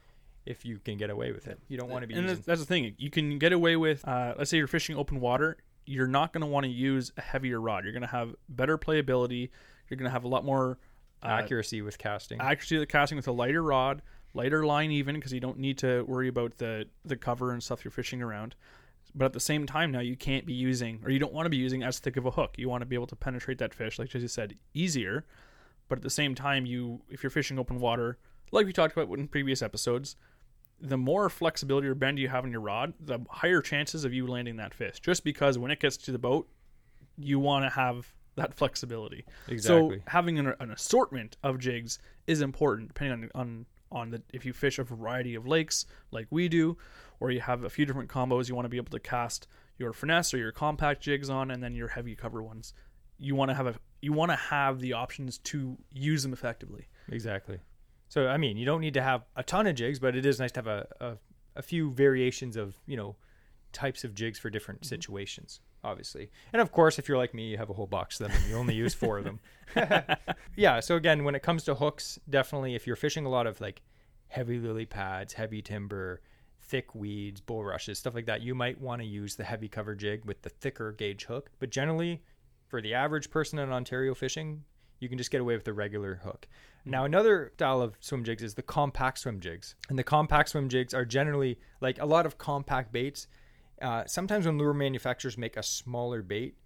[0.46, 1.58] if you can get away with it.
[1.68, 2.94] You don't want to be and using that's, that's the thing.
[2.96, 5.58] You can get away with, uh, let's say you're fishing open water.
[5.86, 7.84] You're not going to want to use a heavier rod.
[7.84, 9.50] You're going to have better playability.
[9.88, 10.78] You're going to have a lot more
[11.22, 12.40] uh, accuracy with casting.
[12.40, 16.02] accuracy the casting with a lighter rod, lighter line even because you don't need to
[16.02, 18.54] worry about the the cover and stuff you're fishing around.
[19.14, 21.50] But at the same time, now you can't be using, or you don't want to
[21.50, 22.54] be using as thick of a hook.
[22.58, 25.24] You want to be able to penetrate that fish, like Jesse said, easier.
[25.88, 28.18] But at the same time, you if you're fishing open water,
[28.50, 30.16] like we talked about in previous episodes,
[30.80, 34.26] the more flexibility or bend you have in your rod, the higher chances of you
[34.26, 35.00] landing that fish.
[35.00, 36.48] Just because when it gets to the boat,
[37.16, 39.24] you want to have that flexibility.
[39.48, 39.98] Exactly.
[39.98, 44.44] So having an, an assortment of jigs is important, depending on on on the if
[44.44, 46.76] you fish a variety of lakes like we do,
[47.20, 48.48] or you have a few different combos.
[48.48, 49.46] You want to be able to cast
[49.78, 52.74] your finesse or your compact jigs on, and then your heavy cover ones.
[53.18, 56.88] You want to have a you want to have the options to use them effectively.
[57.08, 57.60] Exactly.
[58.14, 60.38] So I mean, you don't need to have a ton of jigs, but it is
[60.38, 61.16] nice to have a, a,
[61.56, 63.16] a few variations of you know
[63.72, 64.94] types of jigs for different Mm-hmm.
[64.94, 66.30] situations, obviously.
[66.52, 68.48] And of course, if you're like me, you have a whole box of them and
[68.48, 69.40] you only use four of them.
[70.56, 70.78] yeah.
[70.78, 73.82] So again, when it comes to hooks, definitely if you're fishing a lot of like
[74.28, 76.20] heavy lily pads, heavy timber,
[76.60, 80.24] thick weeds, bulrushes, stuff like that, you might want to use the heavy cover jig
[80.24, 81.50] with the thicker gauge hook.
[81.58, 82.22] But generally,
[82.68, 84.62] for the average person in Ontario fishing,
[85.00, 86.46] you can just get away with the regular hook.
[86.86, 89.74] Now, another style of swim jigs is the compact swim jigs.
[89.88, 93.26] And the compact swim jigs are generally like a lot of compact baits.
[93.80, 96.56] Uh, sometimes when lure manufacturers make a smaller bait,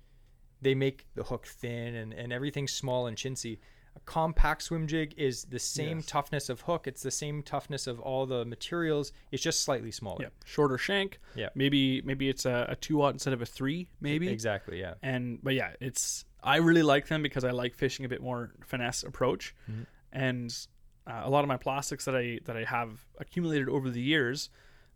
[0.60, 3.58] they make the hook thin and, and everything small and chintzy.
[3.96, 6.06] A compact swim jig is the same Yes.
[6.06, 6.86] toughness of hook.
[6.86, 9.12] It's the same toughness of all the materials.
[9.32, 10.30] It's just slightly smaller.
[10.44, 11.18] Shorter shank.
[11.34, 11.48] Yeah.
[11.54, 13.88] maybe maybe it's a, a two aught instead of a three.
[14.00, 14.80] Maybe Exactly.
[14.80, 14.94] Yeah.
[15.02, 18.52] and but yeah it's i really like them because i like fishing a bit more
[18.64, 19.82] finesse approach Mm-hmm.
[20.12, 20.66] And
[21.06, 24.50] uh, a lot of my plastics that i that i have accumulated over the years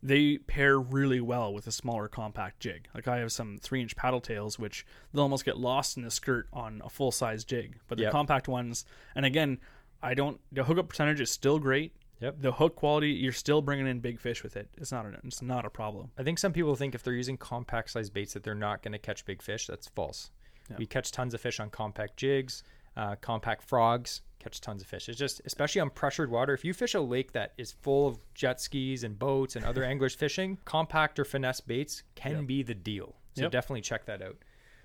[0.04, 3.94] they pair really well with a smaller compact jig like i have some three inch
[3.96, 7.78] paddle tails which they'll almost get lost in the skirt on a full size jig
[7.88, 8.12] but the Yep.
[8.12, 9.58] compact ones and again
[10.02, 12.36] i don't the hookup percentage is still great Yep.
[12.40, 15.42] the hook quality you're still bringing in big fish with it it's not a, it's
[15.42, 18.44] not a problem I think some people think if they're using compact size baits that
[18.44, 19.66] they're not going to catch big fish.
[19.66, 20.30] That's false.
[20.70, 20.76] Yeah.
[20.78, 22.62] We catch tons of fish on compact jigs,
[22.96, 25.08] uh, compact frogs, catch tons of fish.
[25.08, 28.18] It's just, especially on pressured water, if you fish a lake that is full of
[28.34, 32.46] jet skis and boats and other anglers fishing, compact or finesse baits can Yep.
[32.46, 33.14] be the deal.
[33.34, 33.52] So Yep.
[33.52, 34.36] definitely check that out.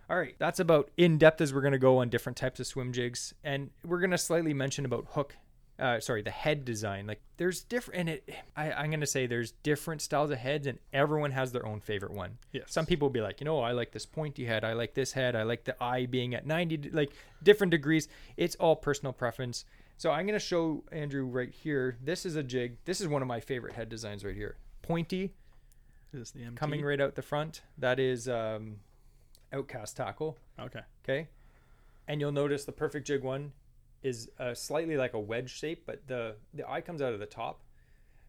[0.09, 2.67] All right, that's about in depth as we're going to go on different types of
[2.67, 5.35] swim jigs, and we're going to slightly mention about hook.
[5.79, 7.05] Uh, sorry, the head design.
[7.05, 8.29] Like, there's different, and it.
[8.55, 11.81] I, I'm going to say there's different styles of heads, and everyone has their own
[11.81, 12.39] favorite one.
[12.51, 12.63] Yes.
[12.67, 14.63] Some people will be like, you know, I like this pointy head.
[14.63, 15.35] I like this head.
[15.35, 17.11] I like the eye being at 90, like
[17.43, 18.07] different degrees.
[18.37, 19.65] It's all personal preference.
[19.97, 21.97] So I'm going to show Andrew right here.
[22.03, 22.77] This is a jig.
[22.85, 24.57] This is one of my favorite head designs right here.
[24.81, 25.33] Pointy,
[26.11, 26.55] This is the MT.
[26.57, 27.61] coming right out the front.
[27.77, 28.77] That is um,
[29.53, 30.37] Outkast tackle.
[30.59, 30.81] Okay.
[31.03, 31.27] Okay.
[32.07, 33.51] And you'll notice the perfect jig one
[34.03, 37.25] is uh, slightly like a wedge shape, but the the eye comes out of the
[37.25, 37.61] top.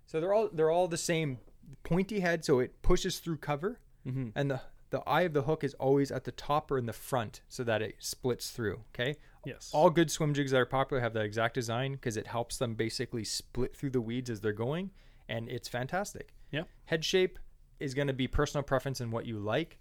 [0.07, 1.39] So they're all they're all the same
[1.83, 4.33] pointy head, so it pushes through cover, Mhm.
[4.35, 6.95] and the the eye of the hook is always at the top or in the
[6.95, 8.85] front, so that it splits through.
[8.95, 9.17] Okay.
[9.45, 9.71] Yes.
[9.75, 12.75] All good swim jigs that are popular have that exact design because it helps them
[12.75, 14.91] basically split through the weeds as they're going,
[15.29, 16.33] and it's fantastic.
[16.51, 16.65] Yeah.
[16.87, 17.39] Head shape
[17.79, 19.79] is going to be personal preference and what you like.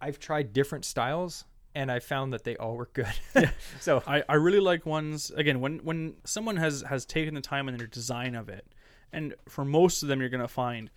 [0.00, 3.50] I've tried different styles and I found that they all work good.
[3.80, 7.68] so I, I really like ones again when when someone has has taken the time
[7.68, 8.66] in their design of it,
[9.12, 10.90] and for most of them you're gonna find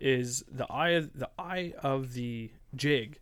[0.00, 3.18] is the eye of, the eye of the jig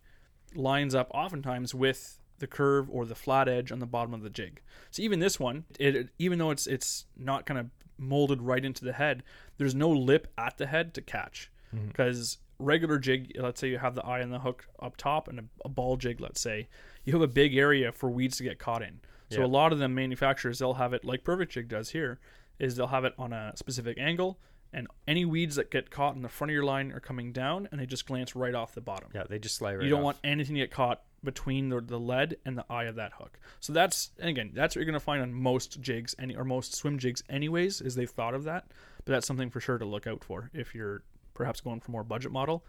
[0.55, 4.29] lines up oftentimes with the curve or the flat edge on the bottom of the
[4.29, 4.61] jig.
[4.91, 8.85] So even this one, it even though it's it's not kind of molded right into
[8.85, 9.23] the head,
[9.57, 11.87] there's no lip at the head to catch mm-hmm.
[11.87, 15.39] because regular jig, let's say you have the eye and the hook up top and
[15.39, 16.67] a, a ball jig, let's say,
[17.09, 18.99] you have a big area for weeds to get caught in.
[19.31, 19.45] So Yeah.
[19.45, 22.19] a lot of them manufacturers they'll have it like Perfect Jig does here,
[22.59, 24.39] is they'll have it on a specific angle,
[24.73, 27.67] and any weeds that get caught in the front of your line are coming down,
[27.71, 29.09] and they just glance right off the bottom.
[29.13, 30.05] yeah, they just slide right you don't off.
[30.05, 33.39] want anything to get caught between the, the lead and the eye of that hook.
[33.59, 36.73] So that's and again, that's what you're gonna find on most jigs, any or most
[36.75, 38.65] swim jigs, anyways, is they've thought of that.
[39.05, 42.03] But that's something for sure to look out for if you're perhaps going for more
[42.03, 42.65] budget model.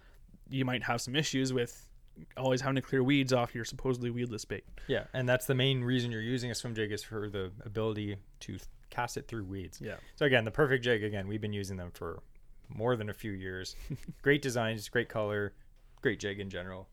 [0.48, 1.86] You might have some issues with
[2.36, 4.64] always having to clear weeds off your supposedly weedless bait.
[4.86, 8.16] Yeah, and that's the main reason you're using a swim jig is for the ability
[8.40, 8.58] to
[8.90, 9.80] cast it through weeds.
[9.82, 9.96] Yeah.
[10.16, 12.22] So again, the perfect jig again, we've been using them for
[12.68, 13.76] more than a few years.
[14.22, 15.54] great designs, great color,
[16.02, 16.88] great jig in general.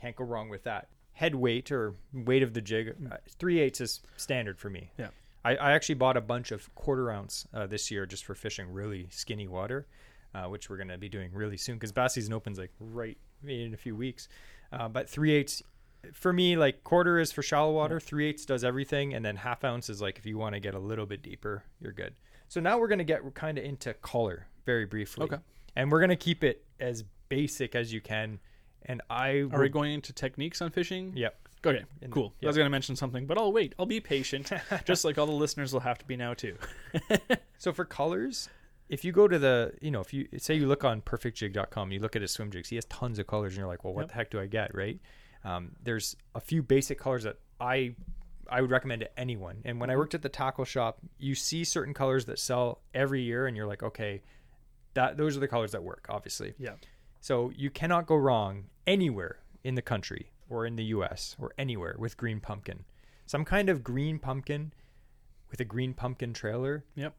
[0.00, 0.88] Can't go wrong with that.
[1.12, 4.90] Head weight or weight of the jig, uh, three eighths is standard for me.
[4.98, 5.10] Yeah.
[5.44, 8.72] I, I actually bought a bunch of quarter ounce uh, this year just for fishing
[8.72, 9.86] really skinny water,
[10.34, 13.18] uh, which we're going to be doing really soon because bass season opens like right
[13.48, 14.28] in a few weeks.
[14.72, 15.62] Uh, but three eighths
[16.12, 19.64] for me, like quarter is for shallow water, three eighths does everything, and then half
[19.64, 22.14] ounce is like if you want to get a little bit deeper, you're good.
[22.48, 25.24] So now we're going to get kind of into color very briefly.
[25.24, 25.38] Okay.
[25.76, 28.38] And we're going to keep it as basic as you can.
[28.86, 31.12] And I Are we going into techniques on fishing?
[31.16, 31.36] Yep.
[31.66, 32.34] Okay, In- cool.
[32.42, 33.74] I was going to mention something, but I'll wait.
[33.78, 34.52] I'll be patient,
[34.84, 36.56] just like all the listeners will have to be now too.
[37.56, 38.50] So for colors,
[38.88, 42.00] if you go to the, you know, if you say you look on perfectjig.com, you
[42.00, 44.02] look at his swim jigs, he has tons of colors, and you're like, well, what
[44.02, 44.08] Yep.
[44.08, 45.00] the heck do I get, right?
[45.44, 47.94] Um, there's a few basic colors that I
[48.50, 49.62] I would recommend to anyone.
[49.64, 53.22] And when I worked at the tackle shop, you see certain colors that sell every
[53.22, 54.22] year, and you're like, okay,
[54.92, 56.52] that those are the colors that work, obviously.
[56.58, 56.74] Yeah.
[57.20, 61.96] So you cannot go wrong anywhere in the country or in the US or anywhere
[61.98, 62.84] with green pumpkin.
[63.24, 64.74] Some kind of green pumpkin
[65.50, 66.84] with a green pumpkin trailer.
[66.96, 67.14] Yep.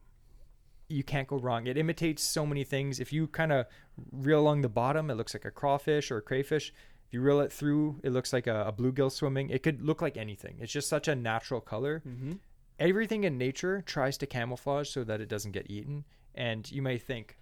[0.88, 1.68] You can't go wrong.
[1.68, 3.00] It imitates so many things.
[3.00, 3.66] If you kind of
[4.12, 6.74] reel along the bottom, it looks like a crawfish or a crayfish.
[7.08, 9.50] If you reel it through, it looks like a, a bluegill swimming.
[9.50, 10.58] It could look like anything.
[10.60, 12.04] It's just such a natural color.
[12.08, 12.34] Mm-hmm.
[12.80, 16.04] Everything in nature tries to camouflage so that it doesn't get eaten.
[16.34, 17.38] And you may think,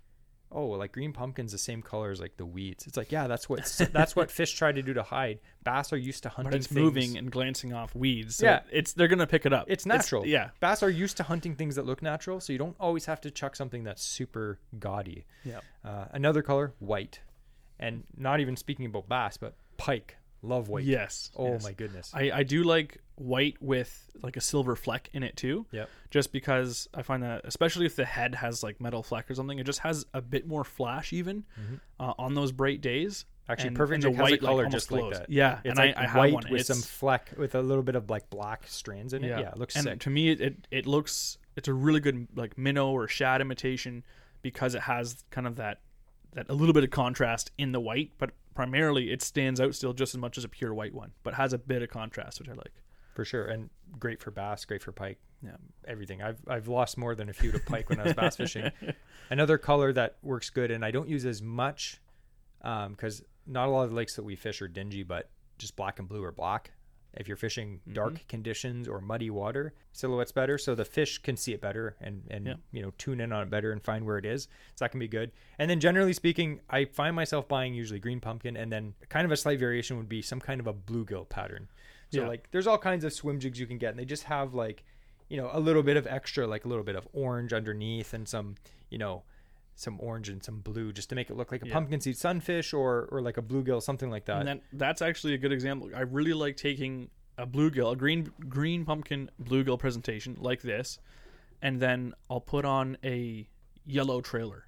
[0.53, 2.87] oh, like green pumpkin's the same color as like the weeds.
[2.87, 3.59] It's like, yeah, that's what
[3.93, 5.39] that's what fish try to do to hide.
[5.63, 6.51] Bass are used to hunting.
[6.51, 8.37] But it's things- moving and glancing off weeds.
[8.37, 8.61] So Yeah.
[8.71, 9.65] it's they're gonna pick it up.
[9.69, 10.25] It's natural.
[10.25, 13.21] yeah, Bass are used to hunting things that look natural, so you don't always have
[13.21, 15.25] to chuck something that's super gaudy.
[15.43, 15.59] yeah.
[15.83, 17.19] Uh, another color, white,
[17.79, 20.83] and not even speaking about bass, but pike love white.
[20.85, 21.31] Yes.
[21.35, 21.63] Oh yes.
[21.63, 22.11] my goodness.
[22.13, 25.65] I, I do like white with like a silver fleck in it too.
[25.71, 25.85] Yeah.
[26.09, 29.59] Just because I find that, especially if the head has like metal fleck or something,
[29.59, 31.43] it just has a bit more flash even
[31.99, 33.19] uh, on those bright days.
[33.19, 33.51] Mm-hmm.
[33.51, 35.29] Actually, And- Perfect and the Jig has a white, like, color almost just like that.
[35.29, 36.43] Yeah, It's and like I, I have white one.
[36.49, 39.27] with It's- some fleck with a little bit of like black strands in it.
[39.29, 39.99] Yeah, it looks and sick.
[40.01, 44.03] to me, it it looks it's a really good like minnow or shad imitation
[44.41, 45.81] because it has kind of that
[46.33, 49.93] that a little bit of contrast in the white, but primarily it stands out still
[49.93, 52.49] just as much as a pure white one, but has a bit of contrast, which
[52.49, 52.71] I like.
[53.13, 55.19] For sure, and great for bass, great for pike.
[55.43, 55.57] Yeah.
[55.85, 56.21] everything.
[56.21, 58.71] I've I've lost more than a few to pike when I was bass fishing.
[59.29, 62.01] Another color that works good, and I don't use as much
[62.61, 65.75] um, because not a lot of the lakes that we fish are dingy, but just
[65.75, 66.71] black and blue or black.
[67.15, 67.93] If you're fishing mm-hmm.
[67.93, 72.23] dark conditions or muddy water, silhouette's better, so the fish can see it better and
[72.31, 72.55] and Yeah.
[72.71, 74.43] you know tune in on it better and find where it is.
[74.75, 75.31] So that can be good.
[75.59, 79.31] And then generally speaking, I find myself buying usually green pumpkin, and then kind of
[79.31, 81.67] a slight variation would be some kind of a bluegill pattern.
[82.13, 82.27] So Yeah.
[82.27, 84.83] like there's all kinds of swim jigs you can get and they just have like,
[85.29, 88.27] you know, a little bit of extra like a little bit of orange underneath and
[88.27, 88.55] some,
[88.89, 89.23] you know,
[89.75, 91.73] some orange and some blue just to make it look like a Yeah.
[91.73, 94.39] pumpkin seed sunfish or or like a bluegill something like that.
[94.39, 95.89] and that that's actually a good example.
[95.95, 100.99] I really like taking a bluegill, a green green pumpkin bluegill presentation like this,
[101.63, 103.49] and then I'll put on a
[103.87, 104.65] yellow trailer,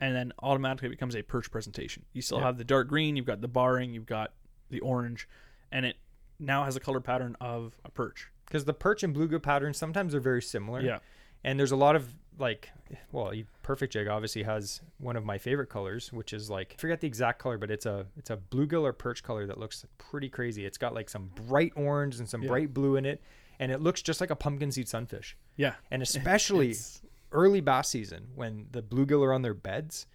[0.00, 2.04] and then automatically it becomes a perch presentation.
[2.12, 2.44] You still Yeah.
[2.44, 4.32] have the dark green, you've got the barring, you've got
[4.70, 5.28] the orange,
[5.72, 5.96] and it
[6.38, 8.28] now has a color pattern of a perch.
[8.46, 10.80] because the perch and bluegill patterns sometimes are very similar.
[10.80, 10.98] Yeah,
[11.44, 12.70] And there's a lot of like,
[13.12, 17.00] well, Perfect Jig obviously has one of my favorite colors, which is like I forget
[17.00, 20.28] the exact color, but it's a it's a bluegill or perch color that looks pretty
[20.28, 20.66] crazy.
[20.66, 22.48] It's got like some bright orange and some Yeah.
[22.48, 23.22] bright blue in it,
[23.60, 25.36] and it looks just like a pumpkin seed sunfish.
[25.56, 25.74] yeah.
[25.92, 26.74] And especially
[27.32, 30.06] early bass season when the bluegill are on their beds,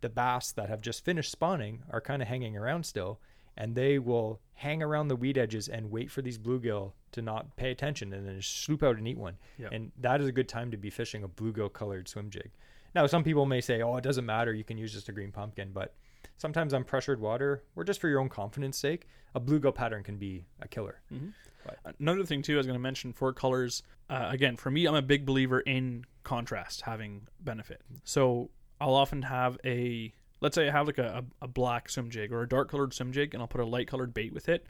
[0.00, 3.20] the bass that have just finished spawning are kind of hanging around still,
[3.58, 7.54] and they will hang around the weed edges and wait for these bluegill to not
[7.56, 9.36] pay attention and then just swoop out and eat one.
[9.58, 9.72] Yep.
[9.72, 12.50] And that is a good time to be fishing a bluegill colored swim jig.
[12.94, 14.54] Now, some people may say, "Oh, it doesn't matter.
[14.54, 15.94] You can use just a green pumpkin," but
[16.38, 20.16] sometimes on pressured water, or just for your own confidence sake, a bluegill pattern can
[20.16, 21.00] be a killer.
[21.12, 21.28] Mm-hmm.
[21.68, 23.82] Uh, another thing too, I was going to mention for colors.
[24.08, 27.82] Uh, again, for me, I'm a big believer in contrast having benefit.
[27.84, 28.00] Mm-hmm.
[28.04, 32.32] So I'll often have a, let's say I have like a, a, black swim jig
[32.32, 34.66] or a dark colored swim jig, and I'll put a light colored bait with it.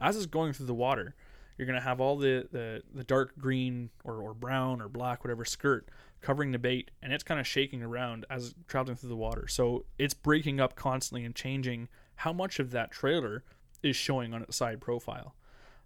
[0.00, 1.14] As it's going through the water,
[1.56, 5.44] you're to have all the, the, the dark green or, or brown or black, whatever
[5.44, 5.88] skirt
[6.22, 9.46] covering the bait, and it's kind of shaking around as it's traveling through the water.
[9.48, 13.44] So it's breaking up constantly and changing how much of that trailer
[13.82, 15.34] is showing on its side profile.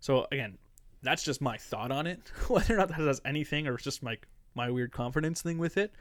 [0.01, 0.59] So again,
[1.03, 2.21] that's just my thought on it.
[2.49, 4.19] Whether or not that has anything or it's just my
[4.57, 5.93] my weird confidence thing with it.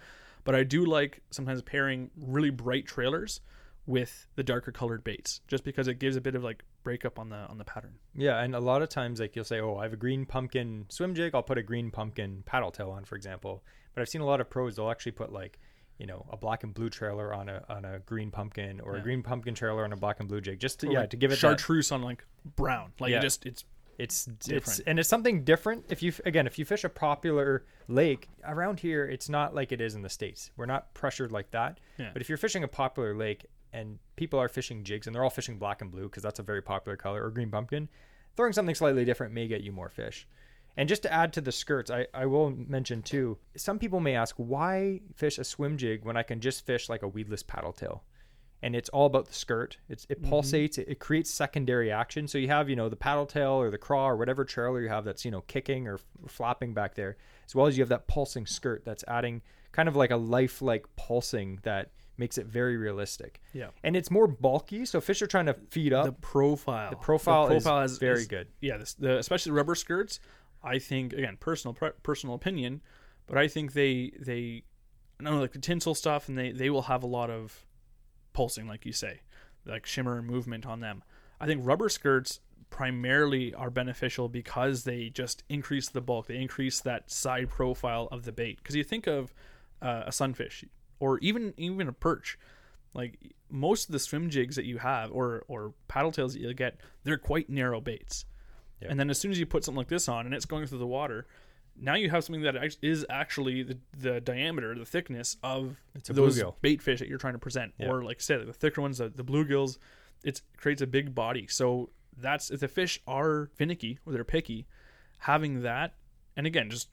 [0.43, 3.41] But I do like sometimes pairing really bright trailers
[3.85, 7.29] with the darker colored baits, just because it gives a bit of like breakup on
[7.29, 7.95] the on the pattern.
[8.15, 10.85] Yeah, and a lot of times, like you'll say, "Oh, I have a green pumpkin
[10.89, 11.33] swim jig.
[11.35, 14.41] I'll put a green pumpkin paddle tail on, for example." But I've seen a lot
[14.41, 14.75] of pros.
[14.77, 15.59] They'll actually put like,
[15.99, 19.01] you know, a black and blue trailer on a on a green pumpkin, or a
[19.01, 21.17] green pumpkin trailer on a black and blue jig, just to, Or yeah like to
[21.17, 21.39] give it that.
[21.41, 22.25] chartreuse on like
[22.55, 22.93] brown.
[22.99, 23.17] Like Yeah.
[23.19, 23.65] it just it's
[23.97, 24.81] It's it's different.
[24.87, 25.85] and it's something different.
[25.89, 29.81] If you again, if you fish a popular lake around here, it's not like it
[29.81, 30.51] is in the states.
[30.57, 31.79] We're not pressured like that.
[31.97, 32.09] Yeah.
[32.13, 35.29] But if you're fishing a popular lake and people are fishing jigs and they're all
[35.29, 37.89] fishing black and blue because that's a very popular color or green pumpkin,
[38.35, 40.27] throwing something slightly different may get you more fish.
[40.75, 44.15] And just to add to the skirts, I, I will mention too, some people may
[44.15, 47.73] ask, why fish a swim jig when I can just fish like a weedless paddle
[47.73, 48.03] tail?
[48.63, 49.77] And it's all about the skirt.
[49.89, 50.33] It's it mm-hmm.
[50.33, 50.77] pulsates.
[50.77, 52.27] It, it creates secondary action.
[52.27, 54.87] So you have you know the paddle tail or the craw or whatever trailer you
[54.87, 57.89] have that's you know kicking or f- flapping back there, as well as you have
[57.89, 59.41] that pulsing skirt that's adding
[59.73, 63.41] kind of like a lifelike pulsing that makes it very realistic.
[63.53, 63.67] Yeah.
[63.83, 64.85] and it's more bulky.
[64.85, 66.05] So fish are trying to feed up.
[66.05, 66.89] the profile.
[66.89, 68.47] The profile is very good.
[68.61, 70.19] Yeah, this, the, especially the rubber skirts.
[70.63, 72.81] I think again, personal pre- personal opinion,
[73.27, 74.63] but I think they they
[75.19, 77.65] I don't know like the tinsel stuff, and they they will have a lot of
[78.33, 79.21] pulsing, like you say,
[79.65, 81.03] like shimmer and movement on them.
[81.39, 86.81] I think rubber skirts primarily are beneficial because they just increase the bulk, they increase
[86.81, 88.57] that side profile of the bait.
[88.57, 89.33] Because you think of
[89.81, 90.65] uh, a sunfish
[90.99, 92.37] or even even a perch,
[92.93, 93.19] like
[93.49, 96.77] most of the swim jigs that you have or or paddle tails that you get,
[97.03, 98.25] they're quite narrow baits.
[98.81, 98.87] Yeah.
[98.89, 100.79] And then as soon as you put something like this on and it's going through
[100.79, 101.27] the water,
[101.79, 105.75] now you have something that is actually the, the diameter, the thickness of
[106.07, 106.55] those bluegill.
[106.61, 107.73] bait fish that you're trying to present.
[107.79, 107.89] Yeah.
[107.89, 109.77] Or like I said, the thicker ones, the, the bluegills,
[110.23, 111.47] it creates a big body.
[111.47, 114.67] So that's if the fish are finicky or they're picky,
[115.19, 115.95] having that,
[116.37, 116.89] and again, just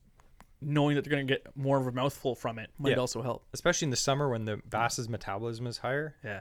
[0.63, 2.97] knowing that they're going to get more of a mouthful from it might Yeah.
[2.97, 3.47] also help.
[3.53, 6.17] especially in the summer when the bass's metabolism is higher.
[6.25, 6.41] Yeah.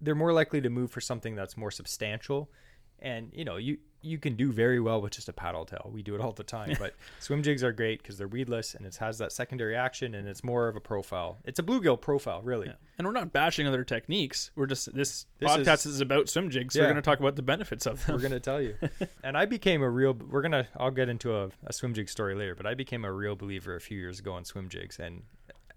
[0.00, 2.50] they're more likely to move for something that's more substantial
[3.00, 6.02] and you know you you can do very well with just a paddle tail we
[6.02, 8.94] do it all the time but swim jigs are great because they're weedless and it
[8.96, 12.68] has that secondary action and it's more of a profile it's a bluegill profile really
[12.68, 12.74] Yeah.
[12.98, 14.50] And we're not bashing other techniques.
[14.56, 16.74] We're just this, This podcast is, about swim jigs.
[16.74, 16.86] So Yeah.
[16.86, 18.16] we're going to talk about the benefits of them.
[18.16, 18.76] we're gonna tell you
[19.24, 22.34] and i became a real we're gonna i'll get into a, a swim jig story
[22.34, 25.22] later but i became a real believer a few years ago on swim jigs and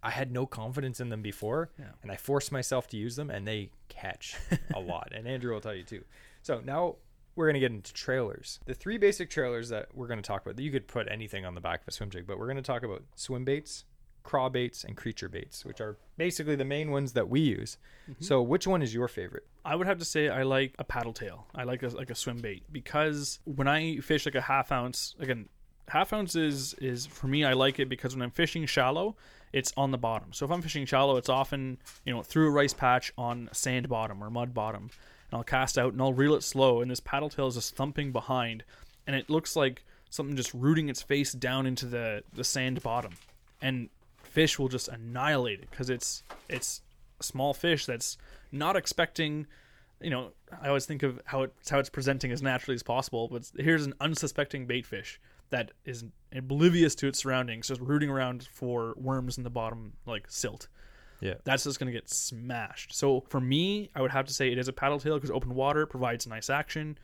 [0.03, 1.85] i had no confidence in them before Yeah.
[2.03, 4.35] and i forced myself to use them and they catch
[4.75, 6.03] a lot and andrew will tell you too
[6.43, 6.95] so now
[7.35, 10.45] we're going to get into trailers the three basic trailers that we're going to talk
[10.45, 12.57] about you could put anything on the back of a swim jig but we're going
[12.57, 13.85] to talk about swim baits
[14.23, 17.77] craw baits and creature baits which are basically the main ones that we use
[18.09, 18.23] mm-hmm.
[18.23, 21.13] so which one is your favorite I would have to say I like a paddle
[21.13, 21.47] tail.
[21.53, 25.15] I like a, like a swim bait because when I fish like a half ounce,
[25.19, 25.49] again,
[25.87, 27.45] half ounce is is for me.
[27.45, 29.15] I like it because when I'm fishing shallow,
[29.53, 30.33] it's on the bottom.
[30.33, 33.87] So if I'm fishing shallow, it's often you know through a rice patch on sand
[33.87, 34.89] bottom or mud bottom,
[35.31, 37.75] and I'll cast out and I'll reel it slow, and this paddle tail is just
[37.75, 38.63] thumping behind,
[39.07, 43.13] and it looks like something just rooting its face down into the the sand bottom,
[43.61, 43.89] and
[44.23, 46.81] fish will just annihilate it because it's it's
[47.19, 48.17] a small fish that's
[48.51, 49.47] not expecting.
[50.01, 53.27] You know, I always think of how it's how it's presenting as naturally as possible,
[53.29, 55.19] but here's an unsuspecting bait fish
[55.51, 60.25] that is oblivious to its surroundings, just rooting around for worms in the bottom like
[60.29, 60.67] silt.
[61.21, 61.35] Yeah.
[61.43, 62.95] That's just going to get smashed.
[62.95, 65.53] So for me, I would have to say it is a paddle tail because open
[65.53, 66.97] water provides nice action,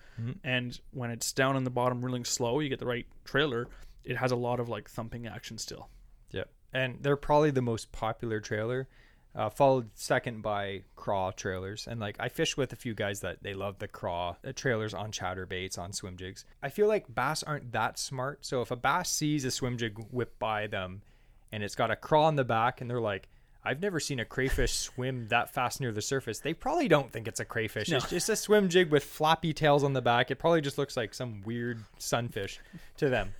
[0.43, 3.67] and when it's down on the bottom, reeling slow, you get the right trailer.
[4.03, 5.89] It has a lot of like thumping action still.
[6.31, 8.87] Yeah, and they're probably the most popular trailer,
[9.35, 11.85] uh, followed second by craw trailers.
[11.85, 14.95] And like I fish with a few guys that they love the craw uh, trailers
[14.95, 16.43] on chatterbaits on swim jigs.
[16.63, 19.99] I feel like bass aren't that smart, so if a bass sees a swim jig
[20.09, 21.03] whip by them,
[21.51, 23.29] and it's got a craw on the back, and they're like.
[23.63, 26.39] I've never seen a crayfish swim that fast near the surface.
[26.39, 27.89] They probably don't think it's a crayfish.
[27.89, 27.97] No.
[27.97, 30.31] It's just a swim jig with floppy tails on the back.
[30.31, 32.59] It probably just looks like some weird sunfish
[32.97, 33.33] to them.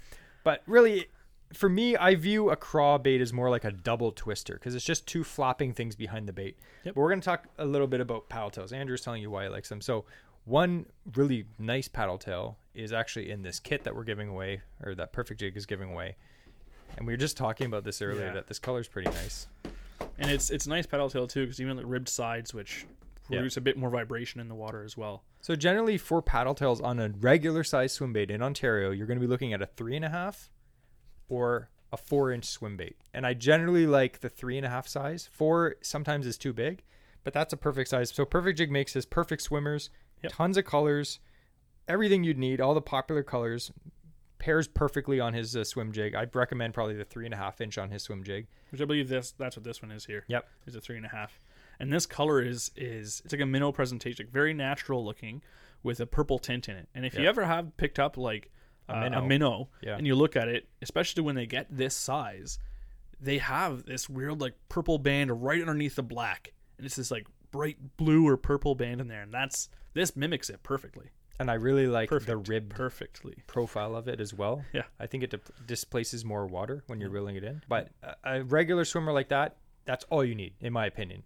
[0.43, 1.07] But really,
[1.53, 4.83] for me, I view a craw bait as more like a double twister because it's
[4.85, 6.57] just two flopping things behind the bait.
[6.83, 6.95] Yep.
[6.95, 8.73] But we're going to talk a little bit about paddle tails.
[8.73, 9.79] Andrew's telling you why he likes them.
[9.81, 10.05] So,
[10.45, 14.95] one really nice paddle tail is actually in this kit that we're giving away, or
[14.95, 16.15] that Perfect Jig is giving away.
[16.97, 18.33] And we were just talking about this earlier Yeah.
[18.33, 19.47] that this color is pretty nice.
[20.19, 22.85] And it's it's a nice paddle tail too because even the ribbed sides, which
[23.29, 23.37] Yeah.
[23.39, 25.23] produce a bit more vibration in the water as well.
[25.41, 29.19] So generally for paddle tails on a regular size swim bait in Ontario, you're going
[29.19, 30.49] to be looking at a three and a half
[31.29, 32.97] or a four inch swim bait.
[33.13, 35.27] And I generally like the three and a half size.
[35.31, 36.83] Four sometimes is too big,
[37.23, 38.09] but that's a perfect size.
[38.11, 39.89] So Perfect Jig makes this perfect swimmers,
[40.23, 40.31] Yep.
[40.33, 41.19] tons of colors,
[41.87, 43.71] everything you'd need, all the popular colors.
[44.47, 46.15] Pairs perfectly on his uh, swim jig.
[46.15, 48.47] I'd recommend probably the three and a half inch on his swim jig.
[48.71, 50.23] Which I believe this that's what this one is here.
[50.29, 50.47] Yep.
[50.67, 51.37] Is a three and a half.
[51.81, 55.41] And this color is is it's like a minnow presentation, very natural looking,
[55.83, 56.87] with a purple tint in it.
[56.95, 58.49] And if you ever have picked up like
[58.87, 59.19] A uh, minnow.
[59.19, 59.97] a minnow, Yeah.
[59.97, 62.57] and you look at it, especially when they get this size,
[63.19, 67.27] they have this weird like purple band right underneath the black, and it's this like
[67.51, 71.55] bright blue or purple band in there, and that's this mimics it perfectly, And I
[71.55, 73.35] really like perfect, the rib perfectly.
[73.45, 74.63] profile of it as well.
[74.73, 74.83] Yeah.
[74.99, 77.61] I think it dip- displaces more water when you're reeling it in.
[77.69, 81.23] But a, a regular swimmer like that, that's all you need, in my opinion.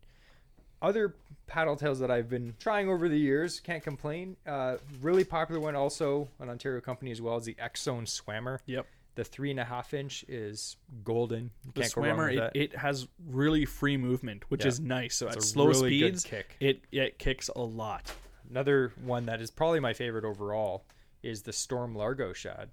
[0.82, 1.16] Other
[1.48, 4.36] paddle tails that I've been trying over the years, can't complain.
[4.48, 8.60] Uh, really popular one, also an Ontario company as well, is the X Zone Swammer.
[8.66, 8.86] Yep.
[9.16, 11.52] The three and a half inch is golden.
[11.66, 14.70] You The can't go wrong swammer, it, it has really free movement, which Yeah.
[14.70, 15.16] is nice.
[15.16, 16.56] So It's at a slow really speeds, kick.
[16.60, 18.12] it it kicks a lot.
[18.50, 20.86] Another one that is probably my favorite overall
[21.24, 22.70] is the Storm Largo Shad.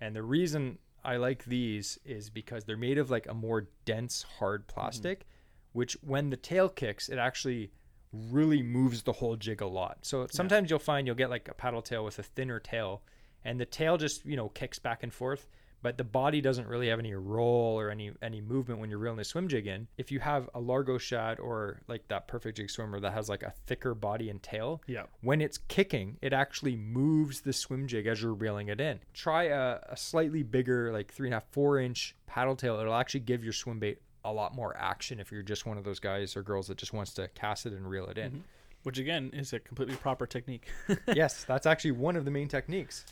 [0.00, 4.24] And the reason I like these is because they're made of like a more dense,
[4.38, 4.74] hard mm-hmm.
[4.74, 5.26] plastic,
[5.72, 7.70] which when the tail kicks, it actually
[8.12, 9.98] really moves the whole jig a lot.
[10.02, 13.02] So sometimes you'll find you'll get like a paddle tail with a thinner tail,
[13.44, 15.46] and the tail just, you know, kicks back and forth.
[15.82, 19.18] But the body doesn't really have any roll or any any movement when you're reeling
[19.18, 19.88] the swim jig in.
[19.98, 23.42] If you have a Largo shad or like that perfect jig swimmer that has like
[23.42, 25.04] a thicker body and tail, Yeah.
[25.22, 29.00] when it's kicking, it actually moves the swim jig as you're reeling it in.
[29.12, 32.78] Try a, a slightly bigger, like three and a half, four inch paddle tail.
[32.78, 35.82] It'll actually give your swim bait a lot more action if you're just one of
[35.84, 38.44] those guys or girls that just wants to cast it and reel it in.
[38.84, 40.68] Which again is a completely proper technique.
[41.12, 43.04] yes, that's actually one of the main techniques.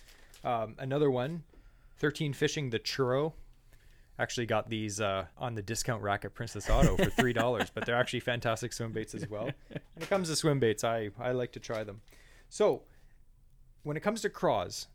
[0.44, 1.42] Um, another one,
[2.00, 3.34] 13 Fishing the Churro.
[4.18, 7.86] Actually got these uh, on the discount rack at Princess Auto for three dollars, but
[7.86, 9.50] they're actually fantastic swim baits as well.
[9.94, 12.00] When it comes to swim baits, I I like to try them.
[12.48, 12.82] So,
[13.82, 14.88] when it comes to craws,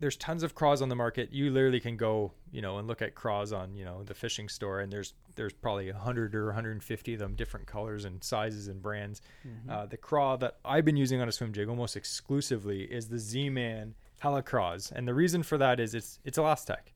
[0.00, 1.32] there's tons of craws on the market.
[1.32, 4.48] You literally can go, you know, and look at craws on, you know, the fishing
[4.48, 8.82] store, and there's there's probably 100 or 150 of them, different colors and sizes and
[8.82, 9.22] brands.
[9.70, 13.18] Uh, the craw that I've been using on a swim jig almost exclusively is the
[13.18, 16.92] Z-Man Hella Craws, and the reason for that is it's it's ElaZtech.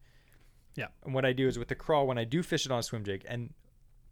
[0.76, 0.86] Yeah.
[1.04, 2.82] And what I do is with the craw, when I do fish it on a
[2.84, 3.52] swim jig, and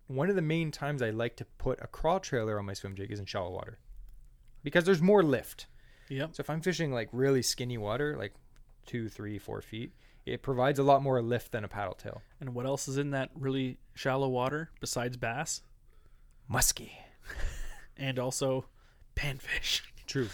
[0.09, 2.97] one of the main times I like to put a craw trailer on my swim
[2.97, 3.79] jig is in shallow water,
[4.65, 5.67] because there's more lift.
[6.09, 6.35] yep.
[6.35, 8.35] So if I'm fishing like really skinny water, like
[8.85, 9.93] two, three, four feet,
[10.27, 12.21] it provides a lot more lift than a paddle tail.
[12.41, 15.63] And what else is in that really shallow water besides bass?
[16.49, 16.99] Musky.
[17.97, 18.65] And also
[19.15, 19.83] panfish.
[20.07, 20.29] True.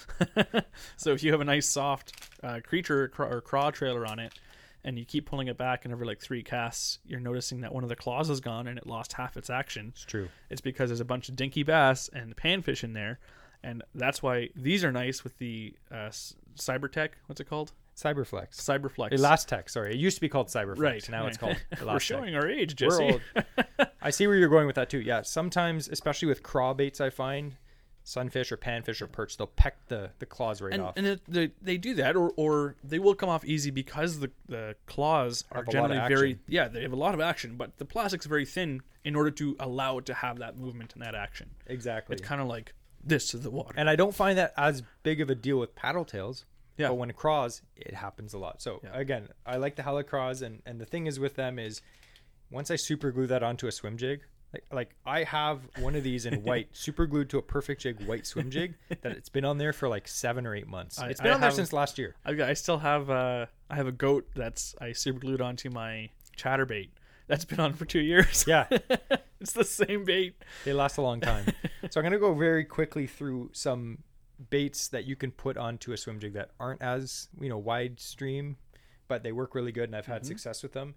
[0.97, 2.13] so if you have a nice soft
[2.43, 4.33] uh, creature or craw trailer on it,
[4.83, 7.83] and you keep pulling it back, and every like three casts, you're noticing that one
[7.83, 9.89] of the claws is gone and it lost half its action.
[9.95, 10.29] It's true.
[10.49, 13.19] It's because there's a bunch of dinky bass and panfish in there,
[13.63, 17.11] and that's why these are nice with the uh, s- Cybertech.
[17.27, 17.73] What's it called?
[17.97, 18.55] Cyberflex.
[18.57, 19.11] Cyberflex.
[19.13, 19.93] ElaZtech, sorry.
[19.93, 20.79] It used to be called Cyberflex.
[20.79, 21.09] right.
[21.11, 21.59] Now it's right.
[21.79, 23.05] called We're showing our age, We're Jesse.
[23.05, 23.21] old.
[24.03, 25.01] I see where you're going with that too.
[25.03, 27.57] Yeah, sometimes, especially with craw baits, I find
[28.05, 30.97] sunfish or panfish or perch, they'll peck the, the claws right and, off.
[30.97, 34.31] and it, they, they do that or, or they will come off easy because the,
[34.49, 37.21] the claws are Have a lot of generally very yeah they have a lot of
[37.21, 40.93] action but the plastic's very thin in order to allow it to have that movement
[40.95, 42.15] and that action exactly.
[42.15, 42.75] it's kind of like
[43.05, 45.75] this to the water And I don't find that as big of a deal with
[45.75, 46.45] paddle tails.
[46.77, 46.89] Yeah.
[46.89, 48.63] But when it craws, it happens a lot.
[48.63, 48.91] So Yeah.
[48.99, 51.83] again, I like the Hella Craws, and and the thing is with them is,
[52.51, 54.23] once I super glue that onto a swim jig,
[54.53, 58.03] like like I have one of these in white, super glued to a perfect jig
[58.07, 60.99] white swim jig that it's been on there for like seven or eight months.
[60.99, 62.17] I- It's been I on there have- since last year.
[62.25, 65.71] I've got, I still have uh I have a goat that's I super glued onto
[65.71, 66.89] my chatterbait
[67.27, 68.67] that's been on for two years Yeah,
[69.41, 70.35] it's the same bait
[70.65, 71.47] they last a long time.
[71.91, 73.99] so I'm gonna go very quickly through some
[74.49, 78.01] baits that you can put onto a swim jig that aren't as you know wide
[78.01, 78.57] stream,
[79.07, 80.95] but they work really good, and I've had success with them.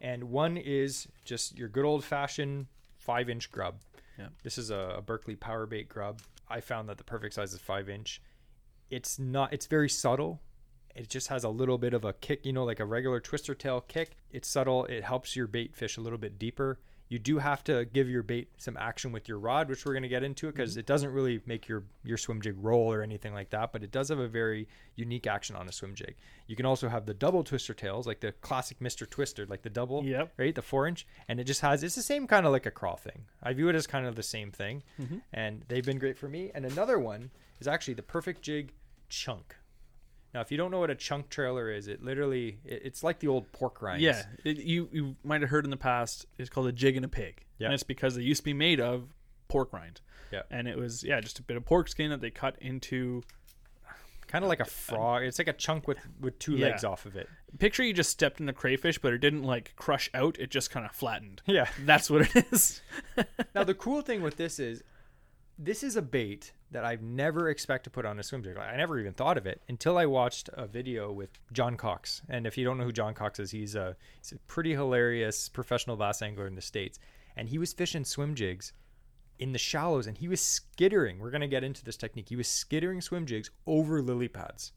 [0.00, 2.66] And one is just your good old fashioned
[3.06, 3.76] five inch grub.
[4.18, 4.28] Yeah.
[4.42, 6.20] This is a, a Berkley power bait grub.
[6.48, 8.20] I found that the perfect size is five inch.
[8.90, 9.52] It's not.
[9.52, 10.40] It's very subtle.
[10.94, 13.54] It just has a little bit of a kick, you know, like a regular twister
[13.54, 14.16] tail kick.
[14.30, 14.84] It's subtle.
[14.86, 16.78] It helps your bait fish a little bit deeper.
[17.08, 20.02] You do have to give your bait some action with your rod, which we're going
[20.02, 20.80] to get into because mm-hmm.
[20.80, 23.92] it doesn't really make your your swim jig roll or anything like that, but it
[23.92, 26.16] does have a very unique action on a swim jig.
[26.46, 29.08] You can also have the double twister tails, like the classic Mr.
[29.08, 30.32] Twister, like the double, Yep.
[30.36, 32.70] right, the four inch, and it just has it's the same kind of like a
[32.70, 33.26] crawl thing.
[33.42, 35.18] I view it as kind of the same thing, mm-hmm.
[35.32, 36.50] and they've been great for me.
[36.54, 37.30] And another one
[37.60, 38.72] is actually the perfect jig
[39.08, 39.56] chunk.
[40.36, 43.20] Now, if you don't know what a chunk trailer is, it literally it, it's like
[43.20, 44.02] the old pork rinds.
[44.02, 47.06] yeah it, you you might have heard in the past it's called a jig and
[47.06, 47.68] a pig Yeah.
[47.68, 49.08] and it's because they used to be made of
[49.48, 50.42] pork rind Yeah.
[50.50, 53.22] and it was yeah just a bit of pork skin that they cut into
[54.26, 55.22] kind of like a frog.
[55.22, 56.66] It's like a chunk with with two Yeah.
[56.66, 57.30] legs off of it.
[57.58, 60.70] picture you just stepped in a crayfish but it didn't like crush out it just
[60.70, 61.66] kind of flattened Yeah.
[61.86, 62.82] that's what it is
[63.54, 64.82] now the cool thing with this is
[65.58, 68.56] this is a bait that I've never expect to put on a swim jig.
[68.56, 72.22] I never even thought of it until I watched a video with John Cox.
[72.28, 75.48] And if you don't know who John Cox is, he's a he's a pretty hilarious
[75.48, 76.98] professional bass angler in the states.
[77.36, 78.72] And he was fishing swim jigs
[79.38, 81.18] in the shallows, and he was skittering.
[81.18, 82.28] We're gonna get into this technique.
[82.28, 84.72] He was skittering swim jigs over lily pads,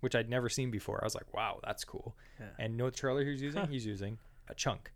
[0.00, 1.00] which I'd never seen before.
[1.00, 2.16] I was like, wow, that's cool.
[2.38, 2.46] Yeah.
[2.58, 3.66] And no trailer he's using?
[3.68, 4.92] He's using a chunk.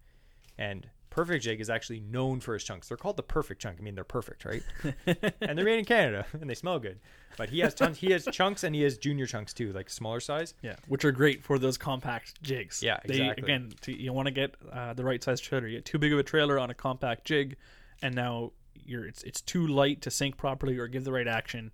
[0.58, 2.88] And Perfect Jig is actually known for his chunks.
[2.88, 3.76] They're called the perfect chunk.
[3.78, 4.62] I mean, they're perfect, right?
[5.06, 6.98] and they're made in Canada and they smell good.
[7.36, 7.98] But he has tons.
[7.98, 10.54] He has chunks and he has junior chunks too, like smaller size.
[10.62, 13.42] yeah which are great for those compact jigs Yeah, they exactly.
[13.44, 16.12] again to, you want to get uh, the right size trailer you get too big
[16.12, 17.56] of a trailer on a compact jig
[18.02, 18.52] and now
[18.84, 21.70] you're it's it's too light to sink properly or give the right action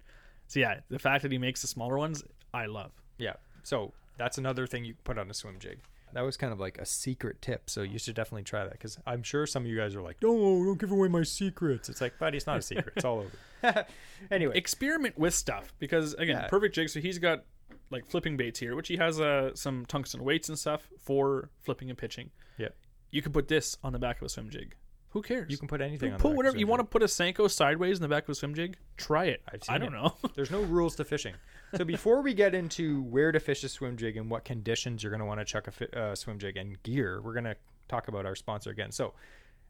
[0.46, 2.22] so yeah the fact that he makes the smaller ones
[2.54, 3.34] i love Yeah.
[3.64, 5.78] So that's another thing you put on a swim jig.
[6.14, 7.68] That was kind of like a secret tip.
[7.70, 10.16] So you should definitely try that because I'm sure some of you guys are like,
[10.22, 10.30] no,
[10.64, 11.88] don't give away my secrets.
[11.88, 12.92] It's like, buddy, it's not a secret.
[12.96, 13.24] It's all
[13.62, 13.84] over.
[14.30, 16.46] anyway, experiment with stuff because again Yeah.
[16.48, 17.44] perfect jig so he's got
[17.90, 21.88] like flipping baits here which he has uh, some tungsten weights and stuff for flipping
[21.90, 22.68] and pitching Yeah.
[23.10, 24.76] you can put this on the back of a swim jig
[25.10, 26.80] who cares you can put anything on the put back of a whatever you want
[26.80, 29.64] to put a Senko sideways in the back of a swim jig try it I've
[29.64, 29.96] seen i don't it.
[29.96, 31.34] know There's no rules to fishing.
[31.76, 35.10] So before we get into where to fish a swim jig and what conditions you're
[35.10, 37.56] going to want to chuck a fi- uh, swim jig and gear, we're going to
[37.88, 38.90] talk about our sponsor again.
[38.92, 39.12] So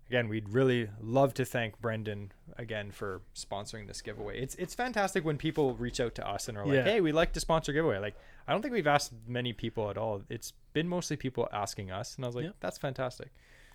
[0.09, 4.41] again, we'd really love to thank Brendan again for sponsoring this giveaway.
[4.41, 6.85] It's it's fantastic when people reach out to us and are like, Yeah.
[6.85, 8.17] "Hey, we'd like to sponsor giveaway." Like,
[8.47, 10.23] I don't think we've asked many people at all.
[10.29, 12.53] It's been mostly people asking us, and I was like, Yeah.
[12.61, 13.29] "That's fantastic."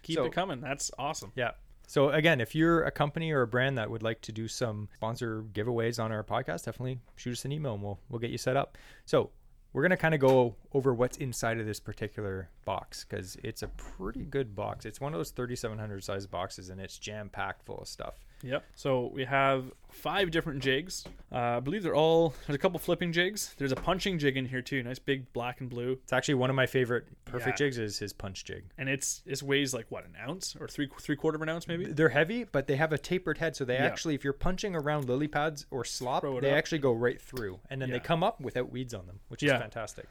[0.04, 1.52] Keep So- it coming that's awesome Yeah.
[1.86, 4.88] So again, if you're a company or a brand that would like to do some
[4.96, 8.38] sponsor giveaways on our podcast, definitely shoot us an email and we'll we'll get you
[8.38, 8.78] set up.
[9.06, 9.32] So
[9.74, 13.68] we're gonna kind of go over what's inside of this particular box because it's a
[13.68, 14.86] pretty good box.
[14.86, 18.16] It's one of those 3,700 size boxes and it's jam packed full of stuff.
[18.44, 18.66] Yep.
[18.76, 21.06] So we have five different jigs.
[21.32, 22.34] Uh, I believe they're all.
[22.46, 23.56] There's a couple flipping jigs.
[23.58, 24.84] There's a punching jig in here too.
[24.84, 27.66] Nice big black and blue, It's actually one of my favorite perfect Yeah.
[27.68, 28.66] jigs is his punch jig.
[28.78, 31.70] and it's it weighs like what an ounce or three three quarter of an ounce
[31.70, 31.86] maybe.
[31.86, 33.86] They're heavy, but they have a tapered head, so they Yeah.
[33.86, 36.58] actually, if you're punching around lily pads or slop, they up.
[36.58, 37.94] actually go right through, and then Yeah.
[37.94, 40.06] they come up without weeds on them, which is fantastic.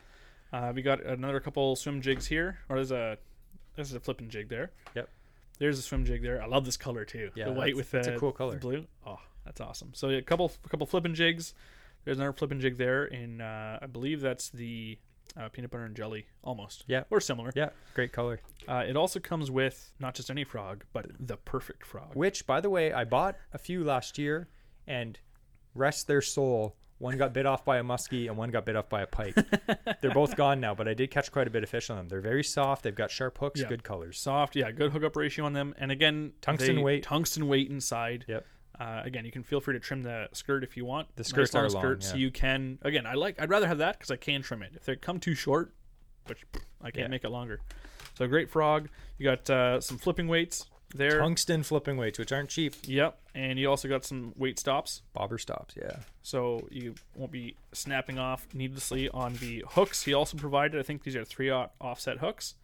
[0.53, 2.59] Uh, we got another couple swim jigs here.
[2.69, 3.19] Or there's a
[3.77, 4.73] this is a flipping jig there.
[4.95, 5.09] Yep.
[5.59, 6.43] There's a swim jig there.
[6.43, 7.31] I love this color too.
[7.35, 8.59] Yeah, the white with the it's a cool color.
[8.59, 8.87] blue.
[9.07, 9.93] Oh, that's awesome.
[9.95, 11.55] So a couple a couple flipping jigs.
[12.05, 14.99] There's another flipping jig there in uh, I believe that's the
[15.37, 16.85] uh, peanut butter and jelly almost.
[16.87, 17.05] Yeah.
[17.11, 17.53] Or similar.
[17.55, 18.41] Yeah, great color.
[18.69, 22.15] Uh, it also comes with not just any frog, but the perfect frog.
[22.15, 24.49] Which, by the way, I bought a few last year,
[24.87, 25.19] and
[25.75, 28.89] rest their soul, one got bit off by a muskie and one got bit off
[28.89, 29.35] by a pike.
[30.01, 32.09] They're both gone now, but I did catch quite a bit of fish on them.
[32.09, 32.85] They're very soft.
[32.85, 33.69] They've got sharp hooks, Yeah.
[33.69, 34.19] good colors.
[34.19, 37.03] Soft, yeah, good hookup ratio on them, and again, Tungsten they- weight.
[37.03, 38.25] tungsten weight inside.
[38.29, 38.47] Yep.
[38.81, 41.15] Uh, again, you can feel free to trim the skirt if you want.
[41.17, 42.79] The skirts long are long, skirt, so you can.
[42.83, 43.41] Again, I like.
[43.41, 44.73] I'd rather have that because I can trim it.
[44.75, 45.75] If they come too short,
[46.27, 46.45] which
[46.81, 47.09] I can't Yeah.
[47.09, 47.61] make it longer.
[48.15, 48.89] So great frog.
[49.19, 51.19] You got uh, some flipping weights there.
[51.19, 52.75] Tungsten flipping weights, which aren't cheap.
[52.85, 55.97] Yep, and you also got some weight stops, Bobber stops, yeah.
[56.23, 60.03] so you won't be snapping off needlessly on the hooks.
[60.05, 60.79] He also provided.
[60.79, 62.55] I think these are three offset hooks.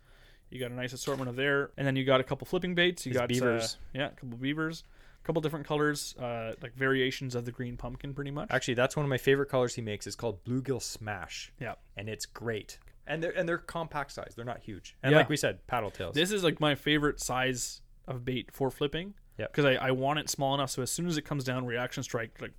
[0.51, 3.05] You got a nice assortment of there, and then you got a couple flipping baits.
[3.05, 3.74] You His got beavers.
[3.74, 4.83] Uh, yeah, a couple beavers,
[5.22, 8.49] a couple different colors, uh, like variations of the green pumpkin, pretty much.
[8.51, 10.07] Actually, that's one of my favorite colors he makes.
[10.07, 11.53] It's called Bluegill Smash.
[11.61, 11.74] Yeah.
[11.99, 12.79] And it's great.
[13.07, 14.33] And they're and they're compact size.
[14.37, 14.95] They're not huge.
[15.03, 15.18] And Yeah.
[15.18, 16.14] like we said, paddle tails.
[16.14, 19.15] This is like my favorite size of bait for flipping.
[19.39, 19.47] Yeah.
[19.47, 22.03] Because I, I want it small enough so as soon as it comes down, reaction
[22.03, 22.53] strike, like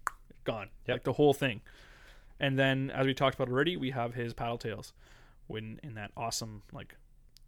[0.46, 0.70] gone.
[0.88, 0.96] Yep.
[0.96, 1.62] Like the whole thing.
[2.40, 4.94] And then as we talked about already, we have his paddle tails
[5.48, 6.96] when in that awesome like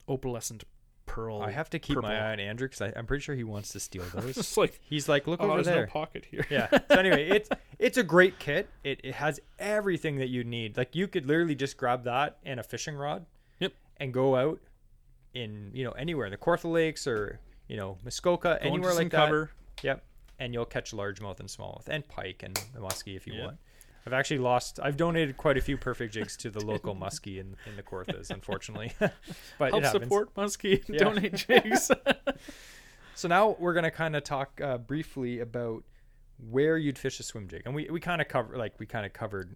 [0.09, 0.63] opalescent
[1.05, 1.41] pearl.
[1.41, 2.09] I have to keep purple.
[2.09, 4.37] my eye on Andrew because I'm pretty sure he wants to steal those.
[4.37, 5.85] It's like He's like, look oh, over there's there.
[5.85, 6.45] no pocket here.
[6.49, 6.67] yeah.
[6.91, 7.49] So anyway, it's
[7.79, 8.69] it's a great kit.
[8.83, 10.75] It it has everything that you need.
[10.77, 13.25] Like you could literally just grab that and a fishing rod.
[13.59, 13.73] Yep.
[13.97, 14.59] And go out
[15.33, 19.09] in you know anywhere in the Kawartha Lakes or you know Muskoka Go anywhere like
[19.11, 19.17] that.
[19.25, 19.51] cover.
[19.83, 20.03] Yep.
[20.39, 23.45] And you'll catch largemouth and smallmouth and pike and the muskie if you Yeah.
[23.45, 23.57] want.
[24.07, 24.79] I've actually lost.
[24.81, 28.31] I've donated quite a few perfect jigs to the local muskie in, in the Kawarthas,
[28.31, 28.93] unfortunately.
[29.59, 30.83] but Help support Muskie.
[30.89, 30.97] Yeah.
[30.97, 31.91] Donate jigs.
[33.15, 35.83] So now we're gonna kind of talk uh, briefly about
[36.49, 39.05] where you'd fish a swim jig, and we, we kind of cover like we kind
[39.05, 39.55] of covered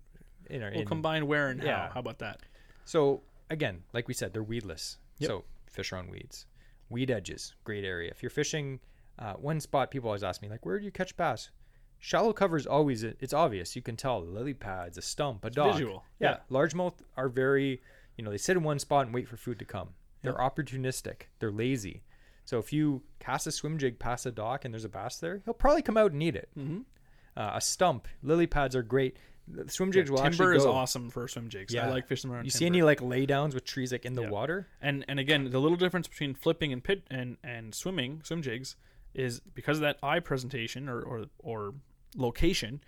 [0.49, 0.69] in our.
[0.69, 1.87] we'll in- combine where and Yeah.
[1.87, 1.93] how.
[1.95, 2.41] How about that?
[2.83, 4.97] So again, like we said, they're weedless.
[5.17, 5.27] Yep.
[5.29, 6.45] So fish on weeds,
[6.89, 8.09] weed edges, great area.
[8.11, 8.79] If you're fishing,
[9.19, 11.49] uh, one spot people always ask me like, where do you catch bass?
[11.97, 13.75] Shallow cover is always it's obvious.
[13.75, 15.73] You can tell lily pads, a stump, a dock.
[15.73, 16.03] visual.
[16.19, 16.37] Yeah.
[16.51, 17.81] largemouth are very,
[18.17, 19.89] you know, they sit in one spot and wait for food to come.
[20.21, 21.23] They're opportunistic.
[21.39, 22.03] They're lazy.
[22.45, 25.41] So if you cast a swim jig past a dock and there's a bass there,
[25.45, 26.49] he'll probably come out and eat it.
[26.57, 26.83] Mhm.
[27.37, 29.17] Uh, a stump, lily pads are great.
[29.47, 30.71] The swim jigs will timber is go.
[30.73, 31.73] awesome for swim jigs.
[31.73, 31.85] Yeah.
[31.87, 32.45] I like fishing around.
[32.45, 34.29] You see any like laydowns with trees like in the Yeah.
[34.29, 34.67] water?
[34.81, 38.75] and and again the little difference between flipping and pit and and swimming swim jigs
[39.13, 41.73] is because of that eye presentation or or, or
[42.15, 42.81] location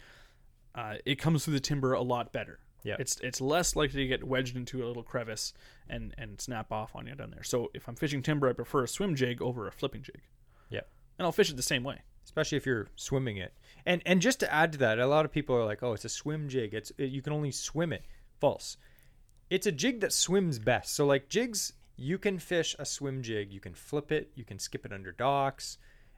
[0.76, 2.96] uh, it comes through the timber a lot better Yeah.
[3.00, 5.54] it's it's less likely to get wedged into a little crevice
[5.90, 8.84] and and snap off on you down there so if i'm fishing timber i prefer
[8.84, 10.22] a swim jig over a flipping jig
[10.70, 10.82] Yeah.
[11.18, 13.54] and i'll fish it the same way especially if you're swimming it.
[13.86, 16.04] And and just to add to that, a lot of people are like, "Oh, it's
[16.06, 16.74] a swim jig.
[16.74, 18.04] It's it, you can only swim it."
[18.42, 18.76] False.
[19.50, 20.94] It's a jig that swims best.
[20.94, 23.54] So like jigs, you can fish a swim jig.
[23.54, 24.30] You can flip it.
[24.36, 25.78] You can skip it under docks.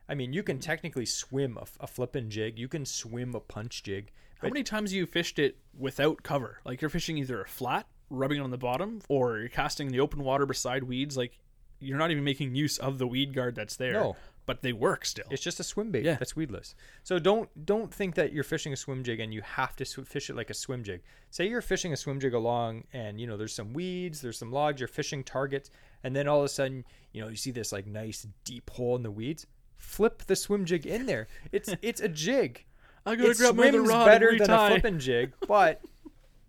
[0.10, 2.58] I mean, you can technically swim a, a flipping jig.
[2.58, 4.12] You can swim a punch jig.
[4.42, 7.86] how many times have you fished it without cover like you're fishing either a flat
[8.10, 11.38] rubbing it on the bottom or you're casting in the open water beside weeds like
[11.80, 14.16] you're not even making use of the weed guard that's there No.
[14.50, 16.16] But they work still It's just a swim bait Yeah.
[16.22, 16.74] that's weedless.
[17.04, 20.08] So don't don't think that you're fishing a swim jig and you have to sw-
[20.14, 21.02] fish it like a swim jig.
[21.30, 24.52] Say you're fishing a swim jig along and you know there's some weeds, there's some
[24.52, 25.70] logs, you're fishing targets,
[26.04, 26.84] and then all of a sudden
[27.14, 29.46] you know you see this like nice deep hole in the weeds.
[29.78, 31.28] Flip the swim jig in there.
[31.52, 32.66] It's it's a jig.
[33.06, 35.82] I gotta It grab my swims rod better than a flipping jig, but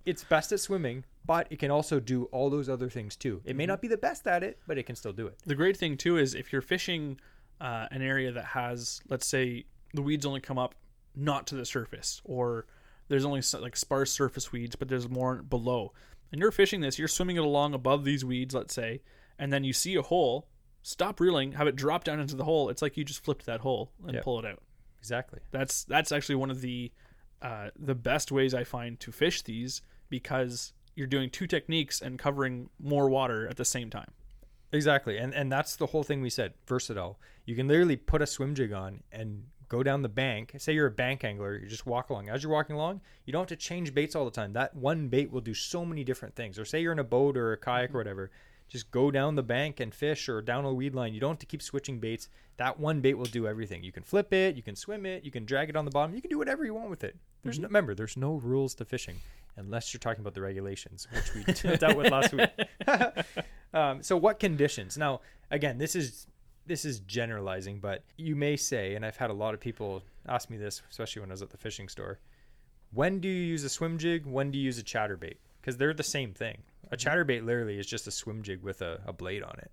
[0.05, 1.05] it's best at swimming.
[1.27, 3.41] But it can also do all those other things too.
[3.45, 3.69] It may Mm-hmm.
[3.69, 5.37] not be the best at it, but it can still do it.
[5.47, 7.21] The great thing too is if you're fishing
[7.61, 10.75] uh, an area that has, let's say, the weeds only come up
[11.15, 12.67] not to the surface, or
[13.09, 15.93] there's only like sparse surface weeds, but there's more below.
[16.33, 19.03] And you're fishing this, you're swimming it along above these weeds, let's say,
[19.39, 20.47] and then you see a hole.
[20.83, 22.71] Stop reeling, have it drop down into the hole.
[22.71, 24.23] It's like you just flipped that hole and Yeah.
[24.23, 24.63] pull it out.
[25.01, 25.41] Exactly.
[25.51, 26.93] That's that's actually one of the
[27.43, 32.19] uh, the best ways I find to fish these because you're doing two techniques and
[32.19, 34.11] covering more water at the same time.
[34.73, 35.19] Exactly.
[35.19, 36.55] And and that's the whole thing we said.
[36.67, 37.19] Versatile.
[37.45, 40.55] You can literally put a swim jig on and go down the bank.
[40.59, 42.29] Say you're a bank angler, you just walk along.
[42.29, 44.53] As you're walking along, you don't have to change baits all the time.
[44.53, 46.59] That one bait will do so many different things.
[46.59, 47.99] Or say you're in a boat or a kayak or mm-hmm.
[47.99, 48.31] whatever.
[48.71, 51.13] Just go down the bank and fish or down a weed line.
[51.13, 52.29] You don't have to keep switching baits.
[52.57, 53.83] That one bait will do everything.
[53.83, 56.15] You can flip it, you can swim it, you can drag it on the bottom.
[56.15, 57.17] You can do whatever you want with it.
[57.43, 59.17] There's no, remember, there's no rules to fishing
[59.57, 62.51] unless you're talking about the regulations, which we dealt with last week.
[63.75, 64.97] um, so what conditions?
[64.97, 66.29] Now, again, this is
[66.67, 70.49] this is generalizing, but you may say, and I've had a lot of people ask
[70.49, 72.21] me this, especially when I was at the fishing store.
[72.93, 74.27] When do you use a swim jig?
[74.27, 75.39] When do you use a chatterbait?
[75.61, 76.59] Because they're the same thing.
[76.93, 79.71] A chatterbait literally is just a swim jig with a, a blade on it.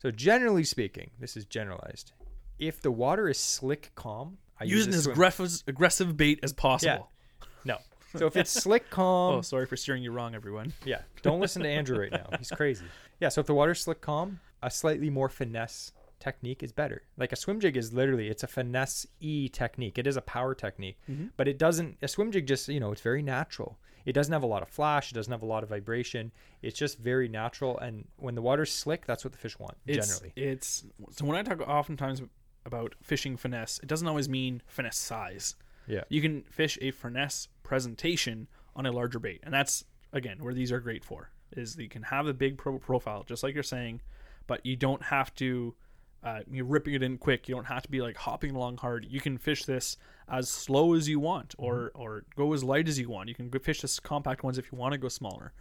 [0.00, 2.12] So generally speaking, this is generalized.
[2.58, 6.40] If the water is slick, calm, I use Using a as swim- aggressive aggressive bait
[6.42, 7.10] as possible.
[7.40, 7.46] Yeah.
[7.64, 7.78] no.
[8.16, 10.72] So if it's slick, calm, Oh, sorry for steering you wrong, everyone.
[10.84, 11.02] yeah.
[11.22, 12.28] Don't listen to Andrew right now.
[12.38, 12.86] He's crazy.
[13.20, 13.28] Yeah.
[13.28, 17.02] So if the water's slick calm, a slightly more finesse technique is better.
[17.16, 19.98] Like a swim jig is literally it's a finesse e technique.
[19.98, 21.30] It is a power technique, Mhm.
[21.36, 21.98] but it doesn't.
[22.02, 23.78] A swim jig just you know it's very natural.
[24.04, 25.10] It doesn't have a lot of flash.
[25.10, 26.32] It doesn't have a lot of vibration.
[26.62, 27.78] It's just very natural.
[27.78, 30.32] And when the water's slick, that's what the fish want It's, generally.
[30.36, 32.22] it's so when I talk oftentimes
[32.64, 35.56] about fishing finesse, it doesn't always mean finesse size.
[35.86, 36.04] Yeah.
[36.08, 40.70] You can fish a finesse presentation on a larger bait, and that's again where these
[40.72, 41.30] are great for.
[41.56, 44.02] Is that you can have a big pro- profile, just like you're saying,
[44.46, 45.74] but you don't have to.
[46.22, 47.48] Uh, you're ripping it in quick.
[47.48, 49.06] You don't have to be like hopping along hard.
[49.08, 49.96] You can fish this
[50.28, 53.28] as slow as you want, or or go as light as you want.
[53.28, 55.52] You can fish this compact ones if you want to go smaller.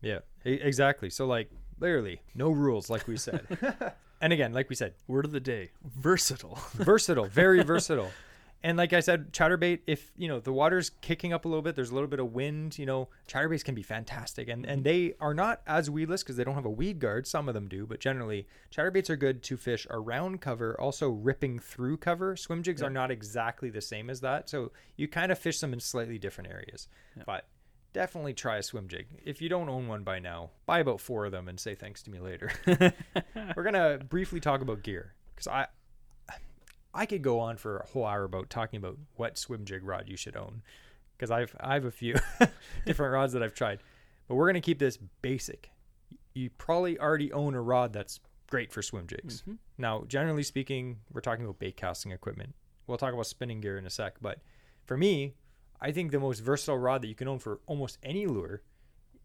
[0.00, 1.10] Yeah, exactly.
[1.10, 3.46] So like literally no rules, like we said.
[4.20, 6.58] and again, like we said, Word of the day: versatile.
[6.74, 8.10] versatile, very versatile.
[8.62, 11.76] And like I said, chatterbait, if you know the water's kicking up a little bit,
[11.76, 14.48] there's a little bit of wind, you know, chatterbaits can be fantastic.
[14.48, 15.08] And and mm-hmm.
[15.08, 17.26] they are not as weedless because they don't have a weed guard.
[17.26, 21.58] Some of them do, but generally chatterbaits are good to fish around cover, also ripping
[21.58, 22.36] through cover.
[22.36, 24.50] Swim jigs are not exactly the same as that.
[24.50, 26.88] So you kind of fish them in slightly different areas.
[27.24, 27.46] But
[27.92, 29.06] definitely try a swim jig.
[29.24, 32.02] If you don't own one by now, buy about four of them and say thanks
[32.04, 32.52] to me later.
[33.56, 35.66] We're gonna briefly talk about gear because I
[36.92, 40.04] I could go on for a whole hour about talking about what swim jig rod
[40.08, 40.62] you should own
[41.16, 42.14] because I've I have a few
[42.86, 43.80] different rods that I've tried,
[44.28, 45.70] but we're gonna keep this basic.
[46.34, 49.42] You probably already own a rod that's great for swim jigs.
[49.48, 49.58] Mhm.
[49.78, 52.54] Now, generally speaking, we're talking about bait casting equipment.
[52.86, 54.40] We'll talk about spinning gear in a sec, but
[54.84, 55.34] for me,
[55.80, 58.62] I think the most versatile rod that you can own for almost any lure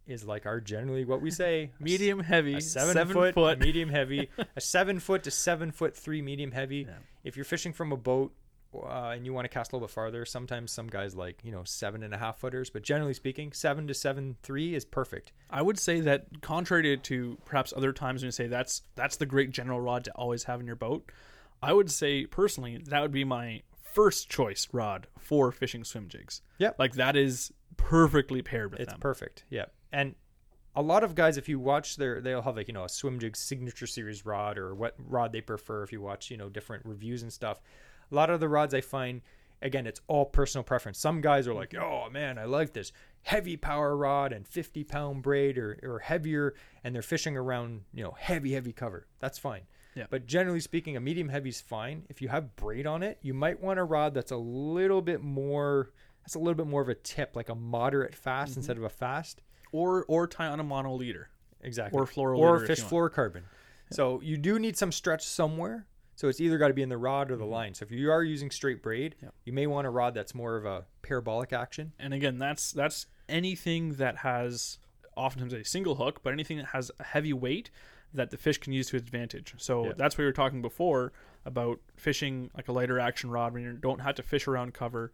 [0.08, 3.60] is like our generally what we say Medium heavy, a seven, seven, foot, foot.
[3.60, 6.86] medium heavy, a seven foot to seven foot three medium heavy.
[6.88, 6.93] Yeah.
[7.24, 8.34] If you're fishing from a boat
[8.76, 11.51] uh, and you want to cast a little bit farther, sometimes some guys like you
[11.51, 15.32] know seven and a half footers, but generally speaking, seven to seven three is perfect.
[15.49, 19.16] I would say that contrary to, to perhaps other times when you say that's that's
[19.18, 21.12] the great general rod to always have in your boat,
[21.64, 23.62] I would say personally that would be my
[23.93, 26.41] first choice rod for fishing swim jigs.
[26.60, 28.99] Yeah, Like that is perfectly paired with It's them.
[28.99, 29.45] perfect.
[29.49, 29.66] Yeah,
[29.96, 30.16] and
[30.76, 33.20] a lot of guys, if you watch their, they'll have like you know a swim
[33.20, 35.84] jig signature series rod or what rod they prefer.
[35.84, 37.62] If you watch you know different reviews and stuff,
[38.12, 39.22] a lot of the rods I find,
[39.62, 41.00] again, it's all personal preference.
[41.00, 41.84] Some guys are like, mm-hmm.
[41.84, 42.91] oh man, I like this
[43.24, 48.04] heavy power rod and 50 pound braid or, or heavier, and they're fishing around you
[48.04, 49.08] know heavy heavy cover.
[49.20, 49.62] That's fine.
[49.96, 50.08] Yeah.
[50.10, 52.04] But generally speaking, a medium heavy is fine.
[52.10, 55.24] If you have braid on it, you might want a rod that's a little bit
[55.24, 55.91] more.
[56.24, 58.60] That's a little bit more of a tip, like a moderate fast mm-hmm.
[58.60, 59.41] instead of a fast.
[59.76, 61.30] Or or tie on a mono leader.
[61.61, 61.99] Exactly.
[61.99, 63.41] Or fluoro or fish fluorocarbon.
[63.91, 65.86] So you do need some stretch somewhere.
[66.15, 67.51] So it's either got to be in the rod or the mm-hmm.
[67.51, 67.73] line.
[67.73, 69.34] So if you are using straight braid, Yep.
[69.43, 71.91] you may want a rod that's more of a parabolic action.
[71.99, 74.80] And again, that's that's anything that has
[75.17, 77.69] oftentimes a single hook, but anything that has a heavy weight
[78.13, 79.55] that the fish can use to its advantage.
[79.57, 79.93] So Yeah.
[79.97, 81.11] that's what we were talking before
[81.43, 85.11] about fishing like a lighter action rod when you don't have to fish around cover.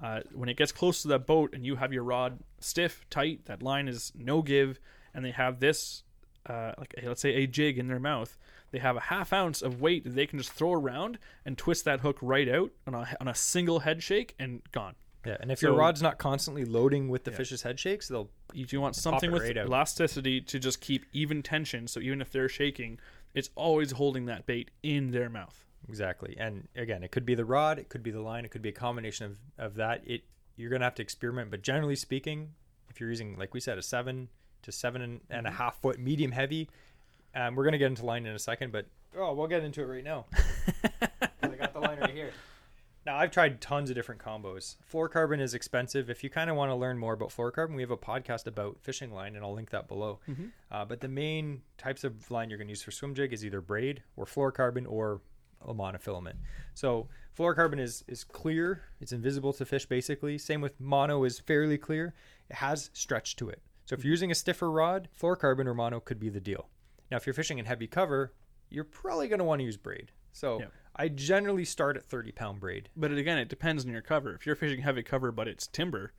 [0.00, 3.44] Uh, when it gets close to that boat and you have your rod stiff, tight,
[3.46, 4.78] that line is no give,
[5.12, 6.04] and they have this,
[6.46, 8.38] uh, like let's say a jig in their mouth,
[8.70, 11.84] they have a half ounce of weight that they can just throw around and twist
[11.84, 14.94] that hook right out on a, on a single head shake and gone.
[15.26, 15.36] Yeah.
[15.40, 17.38] And if your rod's not constantly loading with the Yeah.
[17.38, 19.66] fish's head shakes, they'll if you want something with right out.
[19.66, 23.00] elasticity to just keep even tension, so even if they're shaking,
[23.34, 25.64] it's always holding that bait in their mouth.
[25.88, 26.36] Exactly.
[26.38, 28.68] And again, it could be the rod, it could be the line, it could be
[28.70, 30.02] a combination of, of that.
[30.06, 30.22] It
[30.56, 31.50] you're gonna have to experiment.
[31.50, 32.54] But generally speaking,
[32.90, 34.28] if you're using, like we said, a seven
[34.62, 36.68] to seven and, and a half foot medium heavy,
[37.34, 39.86] um, we're gonna get into line in a second, but oh, we'll get into it
[39.86, 40.26] right now.
[41.42, 42.32] I got the line right here.
[43.06, 44.76] Now I've tried tons of different combos.
[44.92, 46.10] Fluorocarbon is expensive.
[46.10, 48.76] If you kind of want to learn more about fluorocarbon, we have a podcast about
[48.82, 50.18] fishing line, and I'll link that below.
[50.70, 53.46] Uh, but the main types of line you're going to use for swim jig is
[53.46, 55.22] either braid or fluorocarbon or
[55.66, 56.36] a monofilament.
[56.74, 58.82] So fluorocarbon is is clear.
[59.00, 60.38] It's invisible to fish basically.
[60.38, 62.14] Same with mono is fairly clear.
[62.48, 63.62] It has stretch to it.
[63.84, 66.68] So if you're using a stiffer rod, fluorocarbon or mono could be the deal.
[67.10, 68.34] Now if you're fishing in heavy cover,
[68.70, 70.12] you're probably going to want to use braid.
[70.32, 70.66] So Yeah.
[71.00, 72.88] I generally start at 30 pound braid.
[72.96, 74.34] But it, again, it depends on your cover.
[74.34, 76.12] If you're fishing heavy cover but it's timber,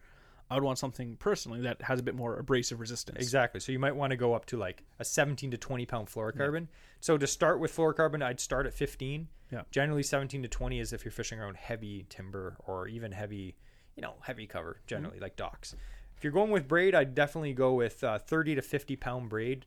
[0.49, 3.19] I would want something personally that has a bit more abrasive resistance.
[3.19, 3.59] Exactly.
[3.59, 6.67] So you might want to go up to like a 17 to 20 pound fluorocarbon.
[7.01, 9.27] So to start with fluorocarbon, I'd start at 15.
[9.51, 9.61] Yeah.
[9.71, 13.55] Generally 17 to 20 is if you're fishing around heavy timber or even heavy,
[13.95, 15.75] you know, heavy cover generally like docks.
[16.17, 19.65] If you're going with braid, I'd definitely go with uh, 30 to 50 pound braid.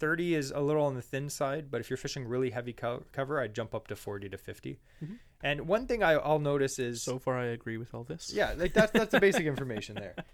[0.00, 3.04] 30 is a little on the thin side, but if you're fishing really heavy co-
[3.12, 4.80] cover, I'd jump up to 40 to 50.
[5.42, 8.32] And one thing I, I'll notice is So far, I agree with all this.
[8.34, 10.14] yeah, like that's that's the basic information there.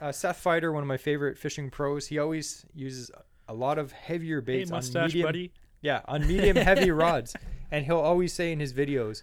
[0.00, 3.10] Uh, Seth Feider, one of my favorite fishing pros, he always uses
[3.48, 5.26] a lot of heavier Hey, baits on medium.
[5.26, 5.52] buddy.
[5.80, 7.34] Yeah, on medium heavy rods.
[7.72, 9.22] And he'll always say in his videos,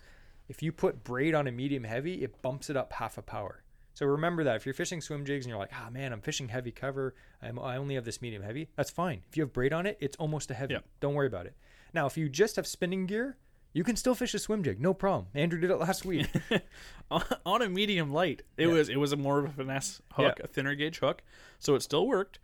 [0.49, 3.63] if you put braid on a medium heavy, it bumps it up half a power.
[4.01, 6.47] So remember that if you're fishing swim jigs and you're like, ah man, I'm fishing
[6.47, 9.21] heavy cover, I'm, I only have this medium heavy, that's fine.
[9.29, 10.73] If you have braid on it, it's almost a heavy.
[10.73, 10.85] Yep.
[11.01, 11.55] Don't worry about it.
[11.93, 13.37] Now, if you just have spinning gear,
[13.73, 15.27] you can still fish a swim jig, no problem.
[15.35, 16.25] Andrew did it last week.
[17.11, 18.41] on on a medium light.
[18.57, 18.73] It Yeah.
[18.73, 20.45] was it was a more of a finesse hook, Yeah.
[20.45, 21.21] a thinner gauge hook,
[21.59, 22.39] so it still worked.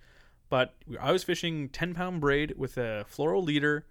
[0.49, 3.87] But I was fishing ten pound braid with a fluoro leader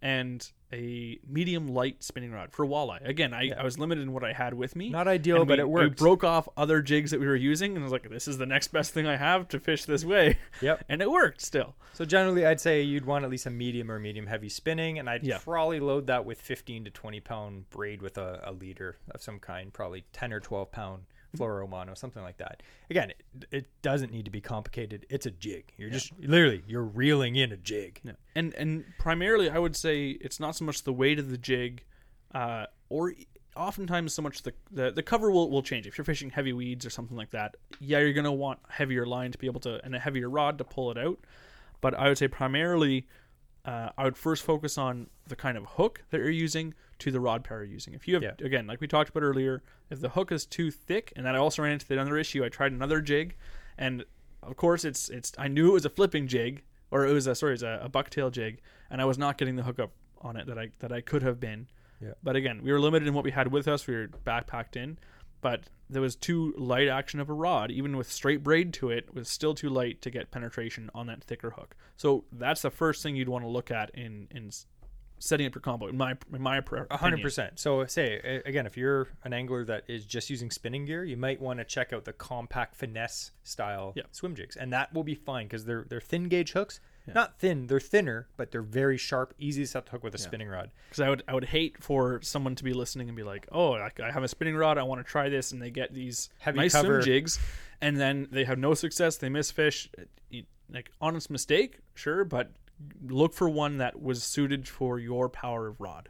[0.00, 3.06] and a medium light spinning rod for walleye.
[3.06, 4.90] Again, I, I was limited in what I had with me.
[4.90, 7.72] Not ideal, And but we- it We broke off other jigs that we were using,
[7.74, 10.04] and I was like, "This is the next best thing I have to fish this
[10.04, 10.84] way." Yep.
[10.88, 11.74] and it worked still.
[11.92, 15.10] So generally, I'd say you'd want at least a medium or medium heavy spinning, and
[15.10, 15.38] I'd Yeah.
[15.38, 19.38] probably load that with 15 to 20 pound braid with a, a leader of some
[19.38, 21.02] kind, probably 10 or 12 pound
[21.36, 22.62] fluoro mono, something like that.
[22.88, 25.06] Again, it, it doesn't need to be complicated.
[25.08, 25.72] It's a jig.
[25.76, 28.00] You're just literally you're reeling in a jig.
[28.02, 28.12] Yeah.
[28.34, 31.84] And and primarily, I would say it's not so much the weight of the jig,
[32.34, 33.14] uh, or
[33.56, 35.86] oftentimes so much the, the the cover will, will change.
[35.86, 39.32] If you're fishing heavy weeds or something like that, yeah, you're gonna want heavier line
[39.32, 41.18] to be able to and a heavier rod to pull it out.
[41.80, 43.06] But I would say primarily,
[43.64, 47.20] uh, I would first focus on the kind of hook that you're using to the
[47.20, 47.94] rod pair you're using.
[47.94, 48.32] If you have Yeah.
[48.44, 51.38] again, like we talked about earlier, if the hook is too thick, and then I
[51.38, 52.44] also ran into another issue.
[52.44, 53.36] I tried another jig,
[53.78, 54.04] and
[54.42, 57.34] of course it's it's I knew it was a flipping jig or it was a
[57.34, 59.92] sorry, it was a, a bucktail jig, and I was not getting the hookup
[60.22, 61.68] on it that I that I could have been.
[62.00, 62.12] Yeah.
[62.22, 63.86] But again, we were limited in what we had with us.
[63.86, 64.98] We were backpacked in,
[65.40, 69.12] but there was too light action of a rod, even with straight braid to it,
[69.14, 71.74] was still too light to get penetration on that thicker hook.
[71.96, 74.50] So that's the first thing you'd want to look at in in
[75.18, 75.86] setting up your combo.
[75.88, 80.06] In my in my A 100% So say again, if you're an angler that is
[80.06, 84.04] just using spinning gear, you might want to check out the compact finesse style Yeah.
[84.12, 86.80] swim jigs, and that will be fine because they're they're thin gauge hooks.
[87.06, 90.18] Not thin, they're thinner, but they're very sharp, easy to set the hook with a
[90.18, 90.70] spinning rod.
[90.88, 93.72] because I would I would hate for someone to be listening and be like, oh,
[93.72, 96.28] I, I have a spinning rod, I want to try this, and they get these
[96.38, 97.00] Heavy nice cover.
[97.00, 97.40] jigs,
[97.80, 99.90] and then they have no success, they miss fish.
[99.98, 100.04] Uh,
[100.72, 102.52] like honest mistake, sure, but
[103.08, 106.08] look for one that was suited for your power of rod.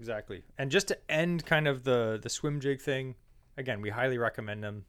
[0.00, 0.42] Exactly.
[0.58, 3.14] And just to end kind of the the swim jig thing,
[3.56, 4.86] again, we highly recommend them.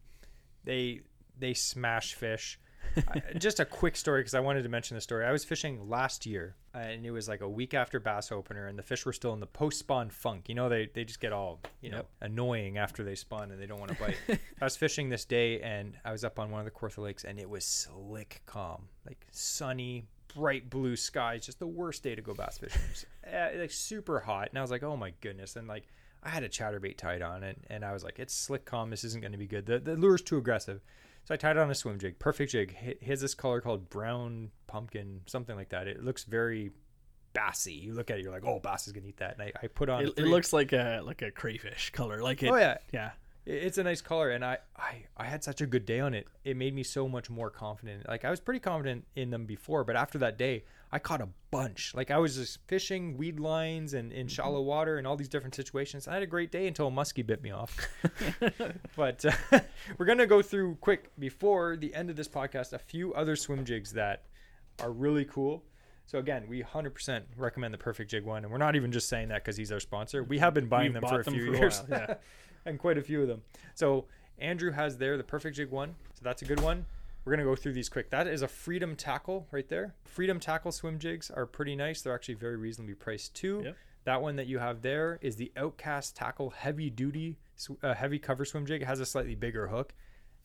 [0.64, 1.01] They
[1.38, 2.59] they smash fish.
[3.38, 5.25] Just a quick story because I wanted to mention the story.
[5.25, 8.77] I was fishing last year, and it was like a week after bass opener, and
[8.77, 10.49] the fish were still in the post spawn funk.
[10.49, 12.09] You know, they they just get all you know Yep.
[12.21, 14.17] annoying after they spawn and they don't want to bite.
[14.61, 17.23] I was fishing this day, and I was up on one of the Kawartha lakes,
[17.23, 20.05] and it was slick calm, like sunny,
[20.36, 21.45] bright blue skies.
[21.45, 22.82] Just the worst day to go bass fishing.
[22.89, 25.88] Was, uh, like super hot, and I was like, oh my goodness, and like.
[26.23, 28.91] I had a chatterbait tied on it, and I was like, "It's slick calm.
[28.91, 29.65] This isn't going to be good.
[29.65, 30.79] The, the lure's too aggressive."
[31.24, 32.76] So I tied it on a swim jig, perfect jig.
[32.99, 35.88] He has this color called brown pumpkin, something like that.
[35.88, 36.72] It looks very
[37.34, 37.74] bassy.
[37.74, 39.67] You look at it, you're like, "Oh, bass is gonna eat that." And I, I
[39.67, 40.05] put on.
[40.05, 42.49] It, it looks like a like a crayfish color, like it.
[42.49, 43.11] Oh yeah, yeah.
[43.45, 46.28] it's a nice color, and I, I I had such a good day on it.
[46.43, 48.07] It made me so much more confident.
[48.07, 51.30] Like I was pretty confident in them before, but after that day, I caught a
[51.52, 51.94] bunch.
[51.96, 55.56] Like I was just fishing weed lines and in shallow water and all these different
[55.56, 56.08] situations.
[56.08, 57.78] I had a great day until a muskie bit me off.
[58.96, 59.60] but uh,
[59.98, 63.64] we're gonna go through quick before the end of this podcast a few other swim
[63.64, 64.24] jigs that
[64.82, 65.64] are really cool.
[66.08, 69.30] So again, we 100% recommend the Perfect Jig one, and we're not even just saying
[69.30, 70.24] that because he's our sponsor.
[70.24, 72.16] We have been buying We've them for a them few for a years, while, yeah.
[72.66, 73.44] and quite a few of them.
[73.76, 76.86] So Andrew has there the Perfect Jig one, so that's a good one.
[77.24, 78.09] We're gonna go through these quick.
[78.09, 79.95] That is a Freedom Tackle right there.
[80.05, 82.01] Freedom Tackle swim jigs are pretty nice.
[82.01, 83.61] They're actually very reasonably priced too.
[83.63, 83.78] Yep.
[84.03, 87.38] That one that you have there is the Outkast Tackle Heavy Duty
[87.84, 88.82] uh, Heavy Cover Swim Jig.
[88.82, 89.93] It has a slightly bigger hook.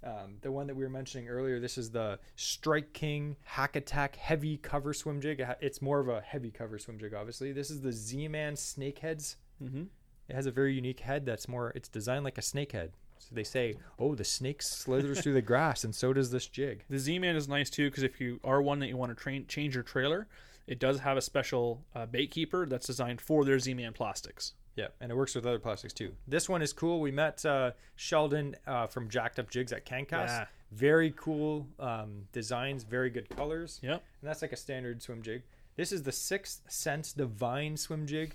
[0.04, 4.16] Um, the one that we were mentioning earlier, this is the Strike King Hack Attack
[4.16, 5.42] Heavy Cover Swim Jig.
[5.60, 7.52] It's more of a heavy cover swim jig, obviously.
[7.52, 9.36] This is the Z-Man Snakeheads.
[9.62, 9.84] Mm-hmm.
[10.28, 12.92] It has a very unique head that's more, it's designed like a snake head.
[13.18, 16.84] So they say, oh, the snake slithers through the grass, and so does this jig.
[16.88, 19.46] The Z-Man is nice too because if you are one that you want to train
[19.48, 20.28] change your trailer,
[20.66, 24.54] it does have a special uh, bait keeper that's designed for their Z-Man plastics.
[24.76, 26.12] Yeah, and it works with other plastics too.
[26.28, 27.00] This one is cool.
[27.00, 30.28] We met uh, Sheldon uh, from Jacked Up Jigs at Cancast.
[30.28, 30.46] Yeah.
[30.72, 33.80] Very cool um, designs, very good colors.
[33.82, 34.02] Yep.
[34.20, 35.42] And that's like a standard swim jig.
[35.76, 38.34] This is the Sixth Sense Divine swim jig.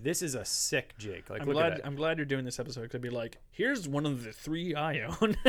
[0.00, 1.28] This is a sick jig.
[1.28, 1.72] Like, I'm look glad.
[1.72, 1.86] at that.
[1.86, 4.74] I'm glad you're doing this episode because I'd be like, here's one of the three
[4.74, 5.36] I own.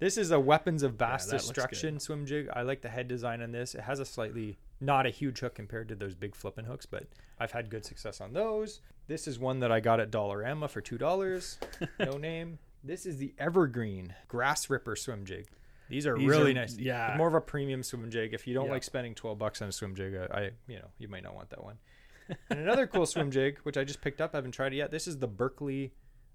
[0.00, 2.48] This is a Weapons of Bass that looks Destruction swim jig.
[2.54, 3.74] I like the head design on this.
[3.74, 7.08] It has a slightly not a huge hook compared to those big flipping hooks, but
[7.40, 8.80] I've had good success on those.
[9.08, 11.58] This is one that I got at Dollarama for two dollars.
[11.98, 12.60] no name.
[12.84, 15.48] This is the Evergreen Grass Ripper swim jig.
[15.88, 16.76] These are These really are- nice.
[16.78, 17.14] yeah.
[17.16, 18.34] more of a premium swim jig.
[18.34, 18.72] If you don't Yeah.
[18.72, 21.34] like spending twelve bucks on a swim jig, I, I you know you might not
[21.34, 21.78] want that one.
[22.50, 24.90] and another cool swim jig, which I just picked up, I haven't tried it yet.
[24.90, 25.92] This is the Berkley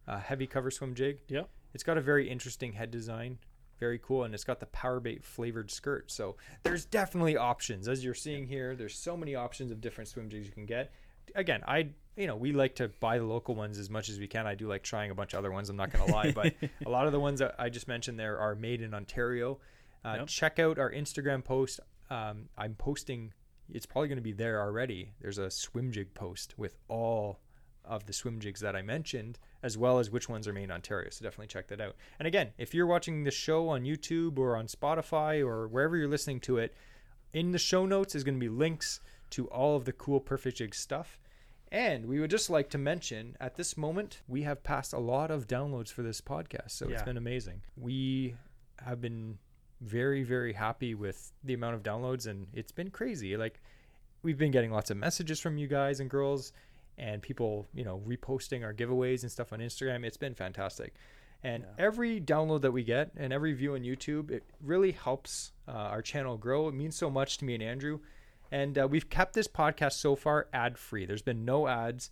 [0.07, 1.19] uh, heavy cover swim jig.
[1.27, 1.49] Yep.
[1.73, 3.39] It's got a very interesting head design,
[3.79, 6.11] very cool, and it's got the power bait flavored skirt.
[6.11, 8.75] So there's definitely options, as you're seeing here.
[8.75, 10.91] There's so many options of different swim jigs you can get.
[11.35, 14.27] Again, I you know we like to buy the local ones as much as we
[14.27, 14.45] can.
[14.45, 15.69] I do like trying a bunch of other ones.
[15.69, 16.53] I'm not gonna lie, but
[16.85, 19.59] a lot of the ones that I just mentioned there are made in Ontario.
[20.05, 20.27] Uh, Yep.
[20.27, 21.79] Check out our Instagram post.
[22.09, 23.31] Um, I'm posting.
[23.73, 25.13] It's probably going to be there already.
[25.19, 27.39] There's a swim jig post with all
[27.83, 30.71] of the swim jigs that I mentioned, as well as which ones are made in
[30.71, 31.09] Ontario.
[31.09, 31.95] So definitely check that out.
[32.19, 36.07] And again, if you're watching the show on YouTube or on Spotify or wherever you're
[36.07, 36.75] listening to it,
[37.33, 39.01] in the show notes is going to be links
[39.31, 41.19] to all of the cool Perfect Jig stuff.
[41.71, 45.31] And we would just like to mention at this moment, we have passed a lot
[45.31, 46.71] of downloads for this podcast.
[46.71, 47.63] So it's been amazing.
[47.75, 48.35] We
[48.85, 49.39] have been
[49.83, 53.37] very, very happy with the amount of downloads, and it's been crazy.
[53.37, 53.61] Like,
[54.23, 56.53] we've been getting lots of messages from you guys and girls,
[56.97, 60.05] and people, you know, reposting our giveaways and stuff on Instagram.
[60.05, 60.93] It's been fantastic.
[61.43, 61.85] And Yeah.
[61.85, 66.01] every download that we get and every view on YouTube, it really helps uh, our
[66.01, 66.67] channel grow.
[66.69, 67.99] It means so much to me and Andrew.
[68.51, 71.05] And uh, we've kept this podcast so far ad free.
[71.05, 72.11] There's been no ads.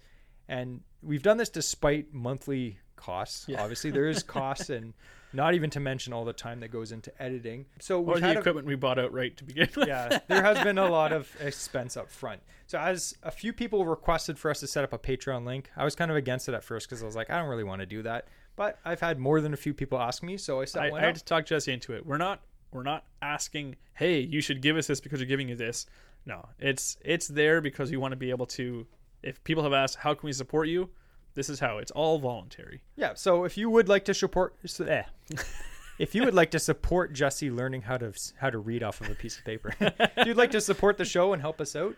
[0.50, 3.46] And we've done this despite monthly costs.
[3.48, 3.62] Yeah.
[3.62, 4.94] Obviously, there is costs, and
[5.34, 7.66] not even to mention all the time that goes into editing.
[7.80, 9.88] So Or the had a, equipment we bought outright to begin with.
[9.88, 12.42] yeah, there has been a lot of expense up front.
[12.68, 15.84] So as a few people requested for us to set up a Patreon link, I
[15.84, 17.82] was kind of against it at first because I was like, I don't really want
[17.82, 18.28] to do that.
[18.56, 21.02] But I've had more than a few people ask me, so I set I, one
[21.02, 22.06] I had to talk Jesse into it.
[22.06, 25.56] We're not we're not asking, hey, you should give us this because you're giving you
[25.56, 25.86] this.
[26.26, 28.86] No, it's it's there because we want to be able to.
[29.24, 30.90] If people have asked, how can we support you?
[31.34, 31.78] This is how.
[31.78, 32.82] It's all voluntary.
[32.96, 34.56] Yeah, so if you would like to support,
[34.86, 35.04] eh.
[36.00, 39.10] if you would like to support Jesse learning how to how to read off of
[39.10, 41.96] a piece of paper, if you'd like to support the show and help us out,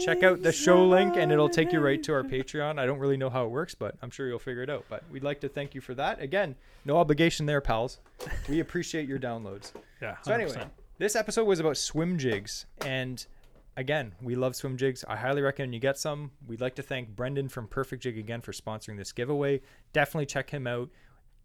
[0.00, 2.78] check out the show link and it'll take you right to our Patreon.
[2.78, 4.84] I don't really know how it works, but I'm sure you'll figure it out.
[4.88, 6.20] But we'd like to thank you for that.
[6.20, 6.54] Again,
[6.84, 7.98] no obligation there, pals.
[8.48, 9.72] We appreciate your downloads.
[10.00, 10.16] Yeah.
[10.22, 10.66] So anyway,
[10.98, 13.24] this episode was about swim jigs, and
[13.76, 15.04] again, we love swim jigs.
[15.08, 16.32] I highly recommend you get some.
[16.46, 19.60] We'd like to thank Brendan from Perfect Jig again for sponsoring this giveaway.
[19.92, 20.90] Definitely check him out.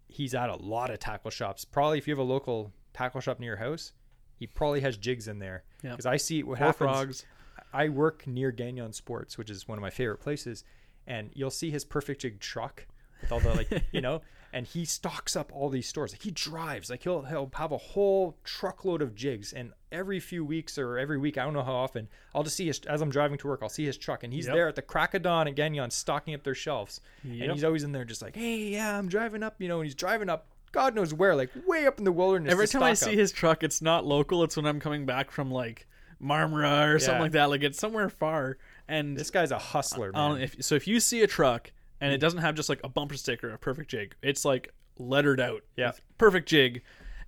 [0.07, 1.65] He's at a lot of tackle shops.
[1.65, 3.93] Probably if you have a local tackle shop near your house,
[4.35, 5.63] he probably has jigs in there.
[5.83, 5.91] Yeah.
[5.91, 6.77] Because I see what Four happens.
[6.77, 7.25] frogs.
[7.73, 10.63] I work near Gagnon Sports, which is one of my favorite places,
[11.05, 12.87] and you'll see his perfect jig truck
[13.21, 14.21] with all the like, you know,
[14.53, 16.11] and he stocks up all these stores.
[16.13, 20.43] Like he drives, like he'll he'll have a whole truckload of jigs, and every few
[20.45, 23.09] weeks or every week, I don't know how often, I'll just see his as I'm
[23.09, 24.55] driving to work, I'll see his truck, and he's Yep.
[24.55, 27.83] there at the crack of dawn at Gagnon stocking up their shelves, and he's always
[27.83, 30.47] in there just like, hey, yeah, I'm driving up, you know, and he's driving up.
[30.71, 32.51] God knows where, like way up in the wilderness.
[32.51, 33.17] Every time I see up.
[33.17, 34.43] his truck, it's not local.
[34.43, 35.87] It's when I'm coming back from like
[36.21, 37.49] Marmora or something like that.
[37.49, 38.57] Like it's somewhere far.
[38.87, 40.31] And this guy's a hustler, man.
[40.31, 41.71] Um, if, so if you see a truck
[42.01, 45.39] and it doesn't have just like a bumper sticker, a perfect jig, it's like lettered
[45.39, 45.63] out.
[45.75, 45.91] Yeah.
[46.17, 46.81] perfect jig.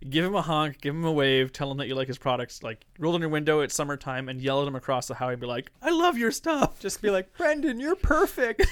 [0.07, 2.63] Give him a honk, give him a wave, tell him that you like his products.
[2.63, 5.35] Like roll down your window at summertime and yell at him across the highway.
[5.35, 8.65] Be like, "I love your stuff." just be like, Brendan, you're perfect.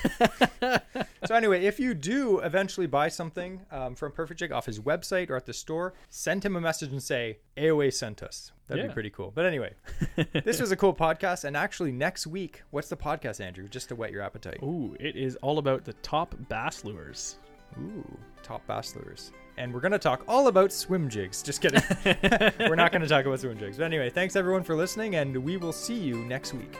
[1.25, 5.29] so anyway, if you do eventually buy something um, from Perfect Jig off his website
[5.29, 8.51] or at the store, send him a message and say AOA sent us.
[8.67, 9.31] That'd be pretty cool.
[9.33, 9.73] But anyway,
[10.43, 11.45] this was a cool podcast.
[11.45, 13.67] And actually, next week, what's the podcast, Andrew?
[13.67, 14.59] Just to whet your appetite.
[14.61, 17.37] Ooh, it is all about the top bass lures.
[17.79, 21.41] Ooh, top bass lures and we're going to talk all about swim jigs.
[21.41, 21.81] Just kidding.
[22.69, 23.77] we're not going to talk about swim jigs.
[23.77, 26.75] But anyway, thanks everyone for listening, and we will see you next week.